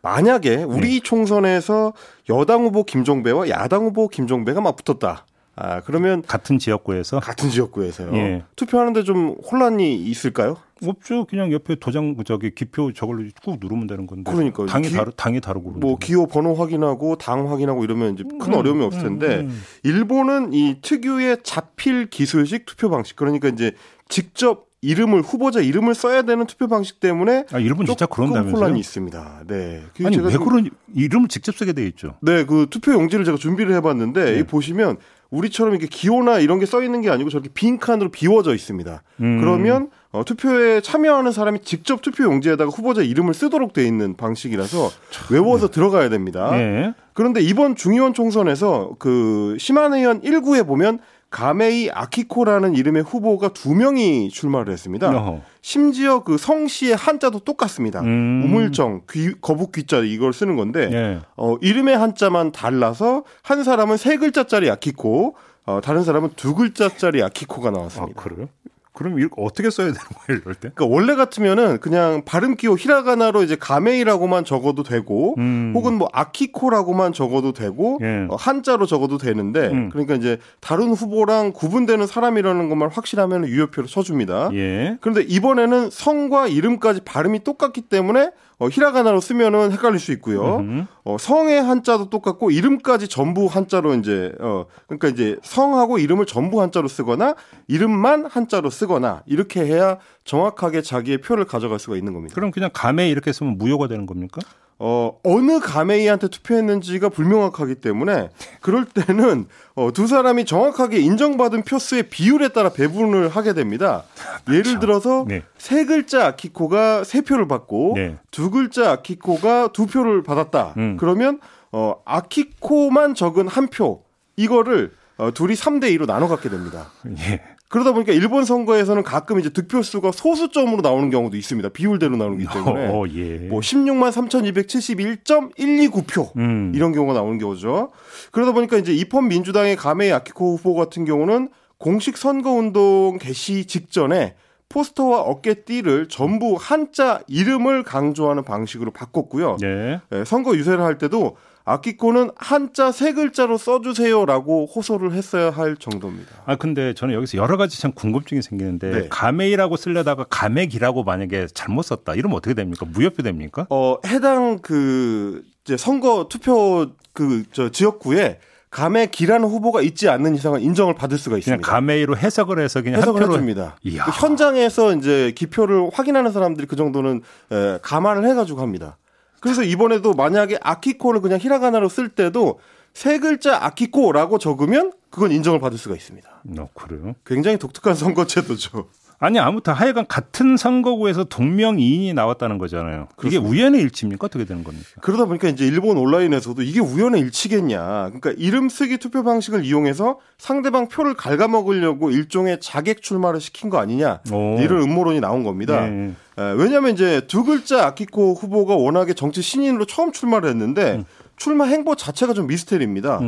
만약에 0.02 0.64
우리 0.64 0.96
네. 0.96 1.00
총선에서 1.02 1.94
여당 2.28 2.64
후보 2.64 2.84
김종배와 2.84 3.48
야당 3.48 3.84
후보 3.84 4.08
김종배가 4.08 4.60
막 4.60 4.76
붙었다. 4.76 5.24
아, 5.54 5.80
그러면 5.82 6.22
같은 6.22 6.58
지역구에서 6.58 7.20
같은 7.20 7.50
지역구에서요. 7.50 8.14
예. 8.16 8.44
투표하는데 8.56 9.02
좀 9.04 9.36
혼란이 9.50 9.96
있을까요? 9.96 10.56
없죠. 10.84 11.26
그냥 11.26 11.52
옆에 11.52 11.74
도장 11.76 12.16
저기 12.26 12.52
기표 12.54 12.92
저걸로 12.92 13.22
꾹 13.44 13.58
누르면 13.60 13.86
되는 13.86 14.06
건데. 14.06 14.32
그러니까요. 14.32 14.66
당이 14.66 14.88
기- 14.88 14.94
다르 14.94 15.10
당이 15.14 15.40
다르고 15.40 15.72
뭐. 15.72 15.96
기호 15.98 16.26
번호 16.26 16.54
확인하고 16.54 17.16
당 17.16 17.50
확인하고 17.50 17.84
이러면 17.84 18.14
이제 18.14 18.24
큰 18.40 18.54
어려움이 18.54 18.82
없을 18.84 19.02
텐데 19.02 19.40
음, 19.40 19.46
음. 19.50 19.62
일본은 19.84 20.52
이 20.54 20.78
특유의 20.82 21.38
자필 21.44 22.10
기술식 22.10 22.66
투표 22.66 22.90
방식 22.90 23.14
그러니까 23.14 23.48
이제 23.48 23.72
직접 24.08 24.66
이름을 24.80 25.22
후보자 25.22 25.60
이름을 25.60 25.94
써야 25.94 26.22
되는 26.22 26.44
투표 26.46 26.66
방식 26.66 26.98
때문에 26.98 27.44
아, 27.52 27.58
일본 27.60 27.86
진짜 27.86 28.04
그런다면서요? 28.06 28.56
혼란이 28.56 28.80
있습니다. 28.80 29.44
네. 29.46 29.84
그 29.96 30.04
아니 30.04 30.16
왜 30.18 30.32
좀- 30.32 30.44
그런 30.44 30.68
이름을 30.92 31.28
직접 31.28 31.54
쓰게 31.54 31.72
돼 31.74 31.86
있죠? 31.86 32.16
네, 32.22 32.44
그 32.44 32.66
투표 32.68 32.92
용지를 32.92 33.24
제가 33.24 33.36
준비를 33.38 33.72
해봤는데 33.76 34.24
네. 34.32 34.38
이 34.40 34.42
보시면 34.42 34.96
우리처럼 35.32 35.74
이렇게 35.74 35.86
기호나 35.88 36.38
이런 36.38 36.58
게 36.60 36.66
써 36.66 36.82
있는 36.82 37.00
게 37.00 37.10
아니고 37.10 37.30
저렇게 37.30 37.48
빈 37.52 37.78
칸으로 37.78 38.10
비워져 38.10 38.54
있습니다. 38.54 39.02
음. 39.20 39.40
그러면 39.40 39.90
어, 40.12 40.24
투표에 40.24 40.80
참여하는 40.80 41.32
사람이 41.32 41.60
직접 41.62 42.02
투표 42.02 42.24
용지에다가 42.24 42.70
후보자 42.70 43.02
이름을 43.02 43.32
쓰도록 43.34 43.72
돼 43.72 43.84
있는 43.86 44.14
방식이라서 44.16 44.90
외워서 45.30 45.68
들어가야 45.68 46.08
됩니다. 46.10 46.50
네. 46.52 46.92
그런데 47.14 47.40
이번 47.40 47.74
중의원 47.76 48.12
총선에서 48.14 48.96
그 48.98 49.56
시마네현 49.58 50.20
1구에 50.20 50.66
보면 50.66 50.98
가메이 51.32 51.90
아키코라는 51.90 52.76
이름의 52.76 53.02
후보가 53.02 53.48
두 53.48 53.74
명이 53.74 54.28
출마를 54.28 54.72
했습니다. 54.72 55.08
어허. 55.08 55.40
심지어 55.62 56.22
그 56.22 56.36
성씨의 56.36 56.94
한자도 56.94 57.40
똑같습니다. 57.40 58.02
음. 58.02 58.42
우물정, 58.44 59.02
귀, 59.10 59.32
거북 59.40 59.72
귀자 59.72 60.00
이걸 60.00 60.34
쓰는 60.34 60.56
건데 60.56 60.90
예. 60.92 61.20
어, 61.36 61.56
이름의 61.60 61.96
한자만 61.96 62.52
달라서 62.52 63.24
한 63.42 63.64
사람은 63.64 63.96
세 63.96 64.18
글자짜리 64.18 64.70
아키코, 64.70 65.34
어, 65.64 65.80
다른 65.82 66.04
사람은 66.04 66.30
두 66.36 66.54
글자짜리 66.54 67.22
아키코가 67.22 67.70
아, 67.70 67.72
나왔습니다. 67.72 68.22
그래요? 68.22 68.48
그럼 68.92 69.18
이거 69.18 69.42
어떻게 69.42 69.70
써야 69.70 69.86
되는 69.86 69.98
거예요, 69.98 70.40
이럴 70.42 70.54
때? 70.54 70.70
그러니까 70.74 70.84
원래 70.86 71.14
같으면은 71.14 71.78
그냥 71.78 72.22
발음 72.26 72.56
기호 72.56 72.76
히라가나로 72.76 73.42
이제 73.42 73.56
가메이라고만 73.56 74.44
적어도 74.44 74.82
되고 74.82 75.34
음. 75.38 75.72
혹은 75.74 75.94
뭐 75.94 76.08
아키코라고만 76.12 77.14
적어도 77.14 77.52
되고 77.52 77.98
예. 78.02 78.26
어, 78.28 78.36
한자로 78.36 78.84
적어도 78.84 79.16
되는데 79.16 79.68
음. 79.68 79.88
그러니까 79.88 80.14
이제 80.14 80.38
다른 80.60 80.92
후보랑 80.92 81.52
구분되는 81.52 82.06
사람이라는 82.06 82.68
것만 82.68 82.90
확실하면 82.90 83.46
유효표를 83.46 83.88
쳐줍니다. 83.88 84.50
예. 84.52 84.98
그런데 85.00 85.22
이번에는 85.22 85.88
성과 85.90 86.46
이름까지 86.46 87.00
발음이 87.04 87.44
똑같기 87.44 87.82
때문에 87.82 88.30
어, 88.62 88.68
히라가나로 88.68 89.20
쓰면은 89.20 89.72
헷갈릴 89.72 89.98
수 89.98 90.12
있고요. 90.12 90.58
음흠. 90.58 90.84
어, 91.02 91.16
성의 91.18 91.60
한자도 91.60 92.10
똑같고 92.10 92.52
이름까지 92.52 93.08
전부 93.08 93.46
한자로 93.46 93.94
이제 93.94 94.32
어 94.38 94.66
그러니까 94.86 95.08
이제 95.08 95.36
성하고 95.42 95.98
이름을 95.98 96.26
전부 96.26 96.62
한자로 96.62 96.86
쓰거나 96.86 97.34
이름만 97.66 98.24
한자로 98.24 98.70
쓰거나 98.70 99.24
이렇게 99.26 99.64
해야 99.66 99.98
정확하게 100.22 100.82
자기의 100.82 101.18
표를 101.18 101.44
가져갈 101.44 101.80
수가 101.80 101.96
있는 101.96 102.12
겁니다. 102.12 102.36
그럼 102.36 102.52
그냥 102.52 102.70
감에 102.72 103.10
이렇게 103.10 103.32
쓰면 103.32 103.58
무효가 103.58 103.88
되는 103.88 104.06
겁니까? 104.06 104.40
어 104.84 105.16
어느 105.22 105.60
가메이한테 105.60 106.26
투표했는지가 106.26 107.10
불명확하기 107.10 107.76
때문에 107.76 108.30
그럴 108.60 108.84
때는 108.84 109.46
어, 109.76 109.92
두 109.92 110.08
사람이 110.08 110.44
정확하게 110.44 110.98
인정받은 110.98 111.62
표수의 111.62 112.08
비율에 112.10 112.48
따라 112.48 112.70
배분을 112.70 113.28
하게 113.28 113.52
됩니다. 113.52 114.02
예를 114.50 114.80
들어서 114.80 115.24
네. 115.28 115.44
세 115.56 115.84
글자 115.84 116.26
아키코가 116.26 117.04
세 117.04 117.20
표를 117.20 117.46
받고 117.46 117.92
네. 117.94 118.16
두 118.32 118.50
글자 118.50 118.90
아키코가 118.90 119.68
두 119.72 119.86
표를 119.86 120.24
받았다. 120.24 120.74
음. 120.76 120.96
그러면 120.98 121.38
어 121.70 121.94
아키코만 122.04 123.14
적은 123.14 123.46
한 123.46 123.68
표. 123.68 124.02
이거를 124.34 124.90
어, 125.16 125.30
둘이 125.32 125.54
3대 125.54 125.96
2로 125.96 126.06
나눠 126.06 126.26
갖게 126.26 126.48
됩니다. 126.48 126.90
예. 127.06 127.40
그러다 127.72 127.92
보니까 127.92 128.12
일본 128.12 128.44
선거에서는 128.44 129.02
가끔 129.02 129.40
이제 129.40 129.48
득표수가 129.48 130.12
소수점으로 130.12 130.82
나오는 130.82 131.08
경우도 131.08 131.38
있습니다. 131.38 131.70
비율대로 131.70 132.18
나오기 132.18 132.44
때문에. 132.52 132.88
어, 132.88 133.04
예. 133.14 133.38
뭐 133.48 133.60
16만 133.60 134.12
3,271.129표 134.12 136.36
음. 136.36 136.72
이런 136.74 136.92
경우가 136.92 137.14
나오는 137.14 137.38
경우죠. 137.38 137.92
그러다 138.30 138.52
보니까 138.52 138.76
이제 138.76 138.92
입헌 138.92 139.28
민주당의 139.28 139.76
가메이 139.76 140.12
아키코 140.12 140.56
후보 140.56 140.74
같은 140.74 141.06
경우는 141.06 141.48
공식 141.78 142.18
선거운동 142.18 143.16
개시 143.18 143.64
직전에 143.64 144.34
포스터와 144.68 145.22
어깨띠를 145.22 146.10
전부 146.10 146.58
한자 146.60 147.22
이름을 147.26 147.84
강조하는 147.84 148.44
방식으로 148.44 148.90
바꿨고요. 148.90 149.56
네. 149.62 149.98
예, 150.12 150.24
선거 150.26 150.54
유세를 150.54 150.84
할 150.84 150.98
때도 150.98 151.38
아키코는 151.64 152.30
한자 152.36 152.90
세 152.92 153.12
글자로 153.12 153.58
써주세요라고 153.58 154.66
호소를 154.66 155.12
했어야 155.12 155.50
할 155.50 155.76
정도입니다. 155.76 156.30
아 156.46 156.56
근데 156.56 156.94
저는 156.94 157.14
여기서 157.14 157.38
여러 157.38 157.56
가지 157.56 157.80
참 157.80 157.92
궁금증이 157.92 158.42
생기는데 158.42 158.90
네. 158.90 159.06
가메이라고 159.08 159.76
쓰려다가 159.76 160.24
가맥이라고 160.28 161.04
만약에 161.04 161.46
잘못 161.54 161.82
썼다 161.82 162.14
이러면 162.14 162.36
어떻게 162.36 162.54
됩니까? 162.54 162.86
무효표 162.90 163.22
됩니까? 163.22 163.66
어, 163.70 163.96
해당 164.06 164.58
그 164.60 165.42
이제 165.64 165.76
선거 165.76 166.26
투표 166.28 166.88
그 167.12 167.44
저 167.52 167.68
지역구에 167.68 168.38
감에 168.70 169.06
기라는 169.06 169.46
후보가 169.48 169.82
있지 169.82 170.08
않는 170.08 170.34
이상은 170.34 170.62
인정을 170.62 170.94
받을 170.94 171.18
수가 171.18 171.32
그냥 171.34 171.38
있습니다. 171.40 171.70
가메이로 171.70 172.16
해석을 172.16 172.58
해서 172.58 172.80
그냥 172.80 173.02
해석을 173.02 173.22
해줍니다. 173.22 173.76
현장에서 174.18 174.94
이제 174.96 175.32
기표를 175.36 175.90
확인하는 175.92 176.32
사람들이 176.32 176.66
그 176.66 176.74
정도는 176.74 177.20
에, 177.52 177.78
감안을 177.82 178.26
해가지고 178.30 178.62
합니다. 178.62 178.96
그래서 179.42 179.64
이번에도 179.64 180.12
만약에 180.12 180.58
아키코를 180.62 181.20
그냥 181.20 181.40
히라가나로 181.40 181.88
쓸 181.88 182.08
때도 182.08 182.60
세 182.94 183.18
글자 183.18 183.56
아키코라고 183.64 184.38
적으면 184.38 184.92
그건 185.10 185.32
인정을 185.32 185.58
받을 185.58 185.78
수가 185.78 185.96
있습니다. 185.96 186.42
어, 186.58 186.68
그래요? 186.74 187.14
굉장히 187.26 187.58
독특한 187.58 187.96
선거제도죠. 187.96 188.88
아니 189.22 189.38
아무튼 189.38 189.72
하여간 189.72 190.06
같은 190.08 190.56
선거구에서 190.56 191.22
동명이인이 191.22 192.12
나왔다는 192.12 192.58
거잖아요. 192.58 193.06
이게 193.24 193.36
우연의 193.36 193.80
일치입니까? 193.82 194.26
어떻게 194.26 194.44
되는 194.44 194.64
겁니까? 194.64 194.88
그러다 195.00 195.26
보니까 195.26 195.48
이제 195.48 195.64
일본 195.64 195.96
온라인에서도 195.96 196.60
이게 196.62 196.80
우연의 196.80 197.20
일치겠냐. 197.20 197.78
그러니까 198.06 198.32
이름 198.36 198.68
쓰기 198.68 198.98
투표 198.98 199.22
방식을 199.22 199.64
이용해서 199.64 200.18
상대방 200.38 200.88
표를 200.88 201.14
갉아먹으려고 201.14 202.10
일종의 202.10 202.58
자객 202.60 203.00
출마를 203.00 203.40
시킨 203.40 203.70
거 203.70 203.78
아니냐. 203.78 204.22
오. 204.32 204.58
이런 204.58 204.82
음모론이 204.82 205.20
나온 205.20 205.44
겁니다. 205.44 205.86
네. 205.86 206.14
에, 206.38 206.42
왜냐하면 206.56 206.92
이제 206.92 207.20
두 207.28 207.44
글자 207.44 207.86
아키코 207.86 208.34
후보가 208.34 208.74
워낙에 208.74 209.14
정치 209.14 209.40
신인으로 209.40 209.84
처음 209.84 210.10
출마를 210.10 210.50
했는데 210.50 210.94
음. 210.94 211.04
출마 211.36 211.66
행보 211.66 211.94
자체가 211.94 212.34
좀 212.34 212.48
미스테리입니다. 212.48 213.20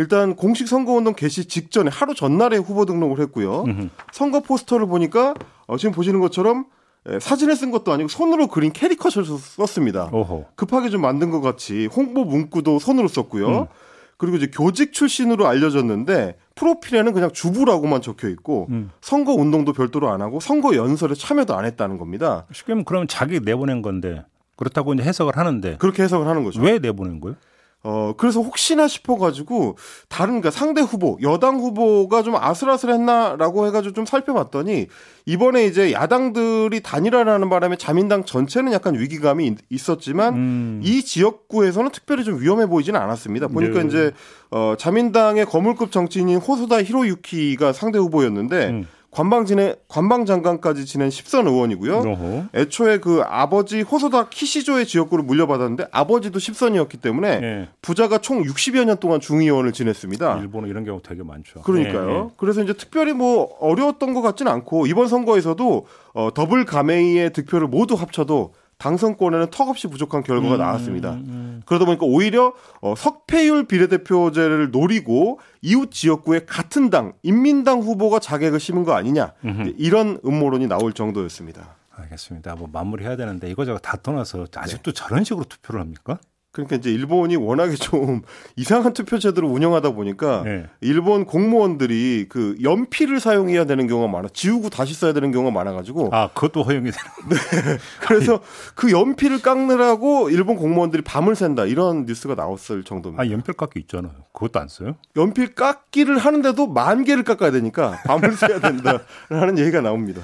일단 0.00 0.34
공식 0.34 0.66
선거운동 0.66 1.12
개시 1.14 1.44
직전에 1.44 1.90
하루 1.92 2.14
전날에 2.14 2.56
후보 2.56 2.86
등록을 2.86 3.20
했고요. 3.20 3.64
선거 4.12 4.40
포스터를 4.40 4.86
보니까 4.86 5.34
어, 5.66 5.76
지금 5.76 5.92
보시는 5.92 6.20
것처럼 6.20 6.64
에, 7.06 7.18
사진을 7.20 7.54
쓴 7.54 7.70
것도 7.70 7.92
아니고 7.92 8.08
손으로 8.08 8.46
그린 8.46 8.72
캐리커처를 8.72 9.28
썼습니다. 9.28 10.08
오호. 10.10 10.46
급하게 10.54 10.88
좀 10.88 11.02
만든 11.02 11.30
것 11.30 11.42
같이 11.42 11.84
홍보 11.86 12.24
문구도 12.24 12.78
손으로 12.78 13.08
썼고요. 13.08 13.68
그리고 14.16 14.36
이제 14.38 14.50
교직 14.52 14.92
출신으로 14.94 15.46
알려졌는데 15.46 16.38
프로필에는 16.54 17.12
그냥 17.12 17.30
주부라고만 17.32 18.00
적혀 18.00 18.28
있고 18.30 18.68
선거 19.02 19.32
운동도 19.34 19.72
별도로 19.74 20.10
안 20.10 20.22
하고 20.22 20.40
선거 20.40 20.74
연설에 20.76 21.14
참여도 21.14 21.54
안 21.54 21.64
했다는 21.66 21.98
겁니다. 21.98 22.46
쉽게 22.52 22.72
하면 22.72 22.84
그러면 22.86 23.06
자기 23.06 23.40
내보낸 23.40 23.82
건데 23.82 24.24
그렇다고 24.56 24.92
이제 24.94 25.02
해석을 25.02 25.36
하는데 25.36 25.76
그렇게 25.78 26.02
해석을 26.02 26.26
하는 26.26 26.44
거죠. 26.44 26.60
왜 26.60 26.78
내보낸 26.78 27.20
거예요? 27.20 27.36
어, 27.82 28.12
그래서 28.16 28.40
혹시나 28.40 28.86
싶어가지고, 28.88 29.76
다른, 30.08 30.40
그러니까 30.40 30.50
상대 30.50 30.82
후보, 30.82 31.18
여당 31.22 31.56
후보가 31.60 32.22
좀 32.22 32.34
아슬아슬했나라고 32.36 33.66
해가지고 33.66 33.94
좀 33.94 34.04
살펴봤더니, 34.06 34.86
이번에 35.26 35.64
이제 35.64 35.92
야당들이 35.92 36.82
단일화라는 36.82 37.48
바람에 37.48 37.76
자민당 37.76 38.24
전체는 38.24 38.72
약간 38.72 38.98
위기감이 38.98 39.46
있- 39.46 39.58
있었지만, 39.70 40.34
음. 40.34 40.80
이 40.84 41.02
지역구에서는 41.02 41.90
특별히 41.90 42.24
좀 42.24 42.40
위험해 42.40 42.66
보이지는 42.66 43.00
않았습니다. 43.00 43.48
보니까 43.48 43.80
네. 43.80 43.88
이제, 43.88 44.12
어, 44.50 44.74
자민당의 44.78 45.46
거물급 45.46 45.90
정치인인 45.90 46.36
호소다 46.38 46.82
히로유키가 46.82 47.72
상대 47.72 47.98
후보였는데, 47.98 48.66
음. 48.68 48.86
관방 49.10 49.44
지내, 49.44 49.74
관방 49.88 50.24
장관까지 50.24 50.86
지낸 50.86 51.08
10선 51.08 51.46
의원이고요. 51.48 51.98
오호. 51.98 52.44
애초에 52.54 52.98
그 52.98 53.22
아버지 53.26 53.82
호소다 53.82 54.28
키시조의 54.28 54.86
지역구를 54.86 55.24
물려받았는데 55.24 55.88
아버지도 55.90 56.38
10선이었기 56.38 57.00
때문에 57.00 57.28
예. 57.42 57.68
부자가 57.82 58.18
총 58.18 58.42
60여 58.44 58.84
년 58.84 58.98
동안 58.98 59.20
중의원을 59.20 59.72
지냈습니다. 59.72 60.38
일본은 60.38 60.68
이런 60.68 60.84
경우 60.84 61.00
되게 61.02 61.24
많죠. 61.24 61.62
그러니까요. 61.62 62.10
예, 62.10 62.14
예. 62.14 62.28
그래서 62.36 62.62
이제 62.62 62.72
특별히 62.72 63.12
뭐 63.12 63.56
어려웠던 63.58 64.14
것 64.14 64.22
같지는 64.22 64.52
않고 64.52 64.86
이번 64.86 65.08
선거에서도 65.08 65.86
어, 66.14 66.30
더블 66.32 66.64
가메이의 66.64 67.32
득표를 67.32 67.66
모두 67.66 67.94
합쳐도 67.94 68.54
당선권에는 68.80 69.48
턱없이 69.50 69.86
부족한 69.86 70.22
결과가 70.22 70.54
음, 70.54 70.58
나왔습니다. 70.58 71.18
그러다 71.66 71.84
보니까 71.84 72.06
오히려 72.06 72.54
어, 72.80 72.94
석패율 72.96 73.66
비례대표제를 73.66 74.70
노리고 74.70 75.38
이웃 75.60 75.90
지역구의 75.92 76.46
같은 76.46 76.90
당 76.90 77.12
인민당 77.22 77.80
후보가 77.80 78.18
자객을 78.18 78.58
심은 78.58 78.84
거 78.84 78.94
아니냐 78.94 79.34
이제 79.62 79.74
이런 79.76 80.18
음모론이 80.24 80.66
나올 80.66 80.92
정도였습니다. 80.94 81.76
알겠습니다. 81.94 82.56
뭐 82.56 82.68
마무리해야 82.72 83.16
되는데 83.16 83.50
이거저거 83.50 83.78
다 83.78 83.98
떠나서 84.02 84.46
아직도 84.56 84.92
저런 84.92 85.24
식으로 85.24 85.44
투표를 85.44 85.80
합니까? 85.80 86.18
그러니까 86.52 86.76
이제 86.76 86.90
일본이 86.90 87.36
워낙에 87.36 87.76
좀 87.76 88.22
이상한 88.56 88.92
투표 88.92 89.18
제도를 89.18 89.48
운영하다 89.48 89.90
보니까 89.90 90.42
네. 90.44 90.66
일본 90.80 91.24
공무원들이 91.24 92.26
그 92.28 92.56
연필을 92.60 93.20
사용해야 93.20 93.66
되는 93.66 93.86
경우가 93.86 94.10
많아 94.10 94.28
지우고 94.32 94.68
다시 94.68 94.94
써야 94.94 95.12
되는 95.12 95.30
경우가 95.30 95.52
많아가지고 95.52 96.10
아, 96.12 96.28
그것도 96.28 96.64
허용이 96.64 96.90
되는. 96.90 97.78
그래서 98.00 98.40
그 98.74 98.90
연필을 98.90 99.42
깎느라고 99.42 100.30
일본 100.30 100.56
공무원들이 100.56 101.02
밤을 101.02 101.36
샌다 101.36 101.66
이런 101.66 102.04
뉴스가 102.04 102.34
나왔을 102.34 102.82
정도입니다. 102.82 103.22
아, 103.22 103.30
연필 103.30 103.54
깎기 103.54 103.78
있잖아요. 103.80 104.12
그것도 104.32 104.58
안 104.58 104.66
써요? 104.66 104.96
연필 105.16 105.54
깎기를 105.54 106.18
하는데도 106.18 106.66
만 106.66 107.04
개를 107.04 107.22
깎아야 107.22 107.52
되니까 107.52 108.00
밤을 108.06 108.32
새야 108.32 108.58
된다라는 108.60 109.58
얘기가 109.58 109.80
나옵니다. 109.82 110.20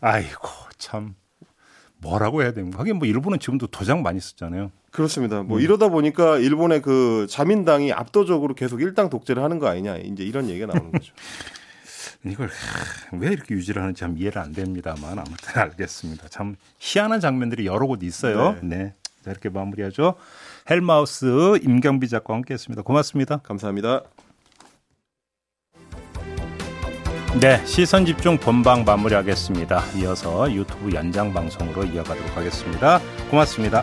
아이고, 0.00 0.48
참. 0.76 1.14
뭐라고 1.98 2.42
해야 2.42 2.52
됩니까? 2.52 2.78
하긴 2.80 2.96
뭐 2.96 3.08
일본은 3.08 3.38
지금도 3.38 3.68
도장 3.68 4.02
많이 4.02 4.20
쓰잖아요. 4.20 4.70
그렇습니다. 4.94 5.42
뭐 5.42 5.58
이러다 5.58 5.88
보니까 5.88 6.38
일본의 6.38 6.80
그 6.80 7.26
자민당이 7.28 7.92
압도적으로 7.92 8.54
계속 8.54 8.80
일당 8.80 9.10
독재를 9.10 9.42
하는 9.42 9.58
거 9.58 9.66
아니냐 9.66 9.96
이제 9.96 10.22
이런 10.22 10.48
얘기가 10.48 10.66
나오는 10.66 10.92
거죠. 10.92 11.12
이걸 12.24 12.46
하, 12.46 13.16
왜 13.18 13.32
이렇게 13.32 13.56
유지를 13.56 13.82
하는지 13.82 13.98
참 13.98 14.16
이해를 14.16 14.40
안 14.40 14.52
됩니다만 14.52 15.18
아무튼 15.18 15.62
알겠습니다. 15.62 16.28
참 16.28 16.54
희한한 16.78 17.18
장면들이 17.18 17.66
여러 17.66 17.88
곳 17.88 18.04
있어요. 18.04 18.56
네. 18.62 18.94
자, 19.24 19.32
이렇게 19.32 19.48
마무리하죠. 19.48 20.14
헬마우스 20.70 21.58
임경비 21.60 22.08
작가와 22.08 22.36
함께했습니다. 22.36 22.82
고맙습니다. 22.82 23.38
감사합니다. 23.38 24.04
네, 27.40 27.66
시선 27.66 28.06
집중 28.06 28.38
본방 28.38 28.84
마무리하겠습니다. 28.84 29.82
이어서 29.96 30.52
유튜브 30.52 30.94
연장 30.94 31.32
방송으로 31.32 31.82
이어가도록 31.82 32.36
하겠습니다. 32.36 33.00
고맙습니다. 33.28 33.82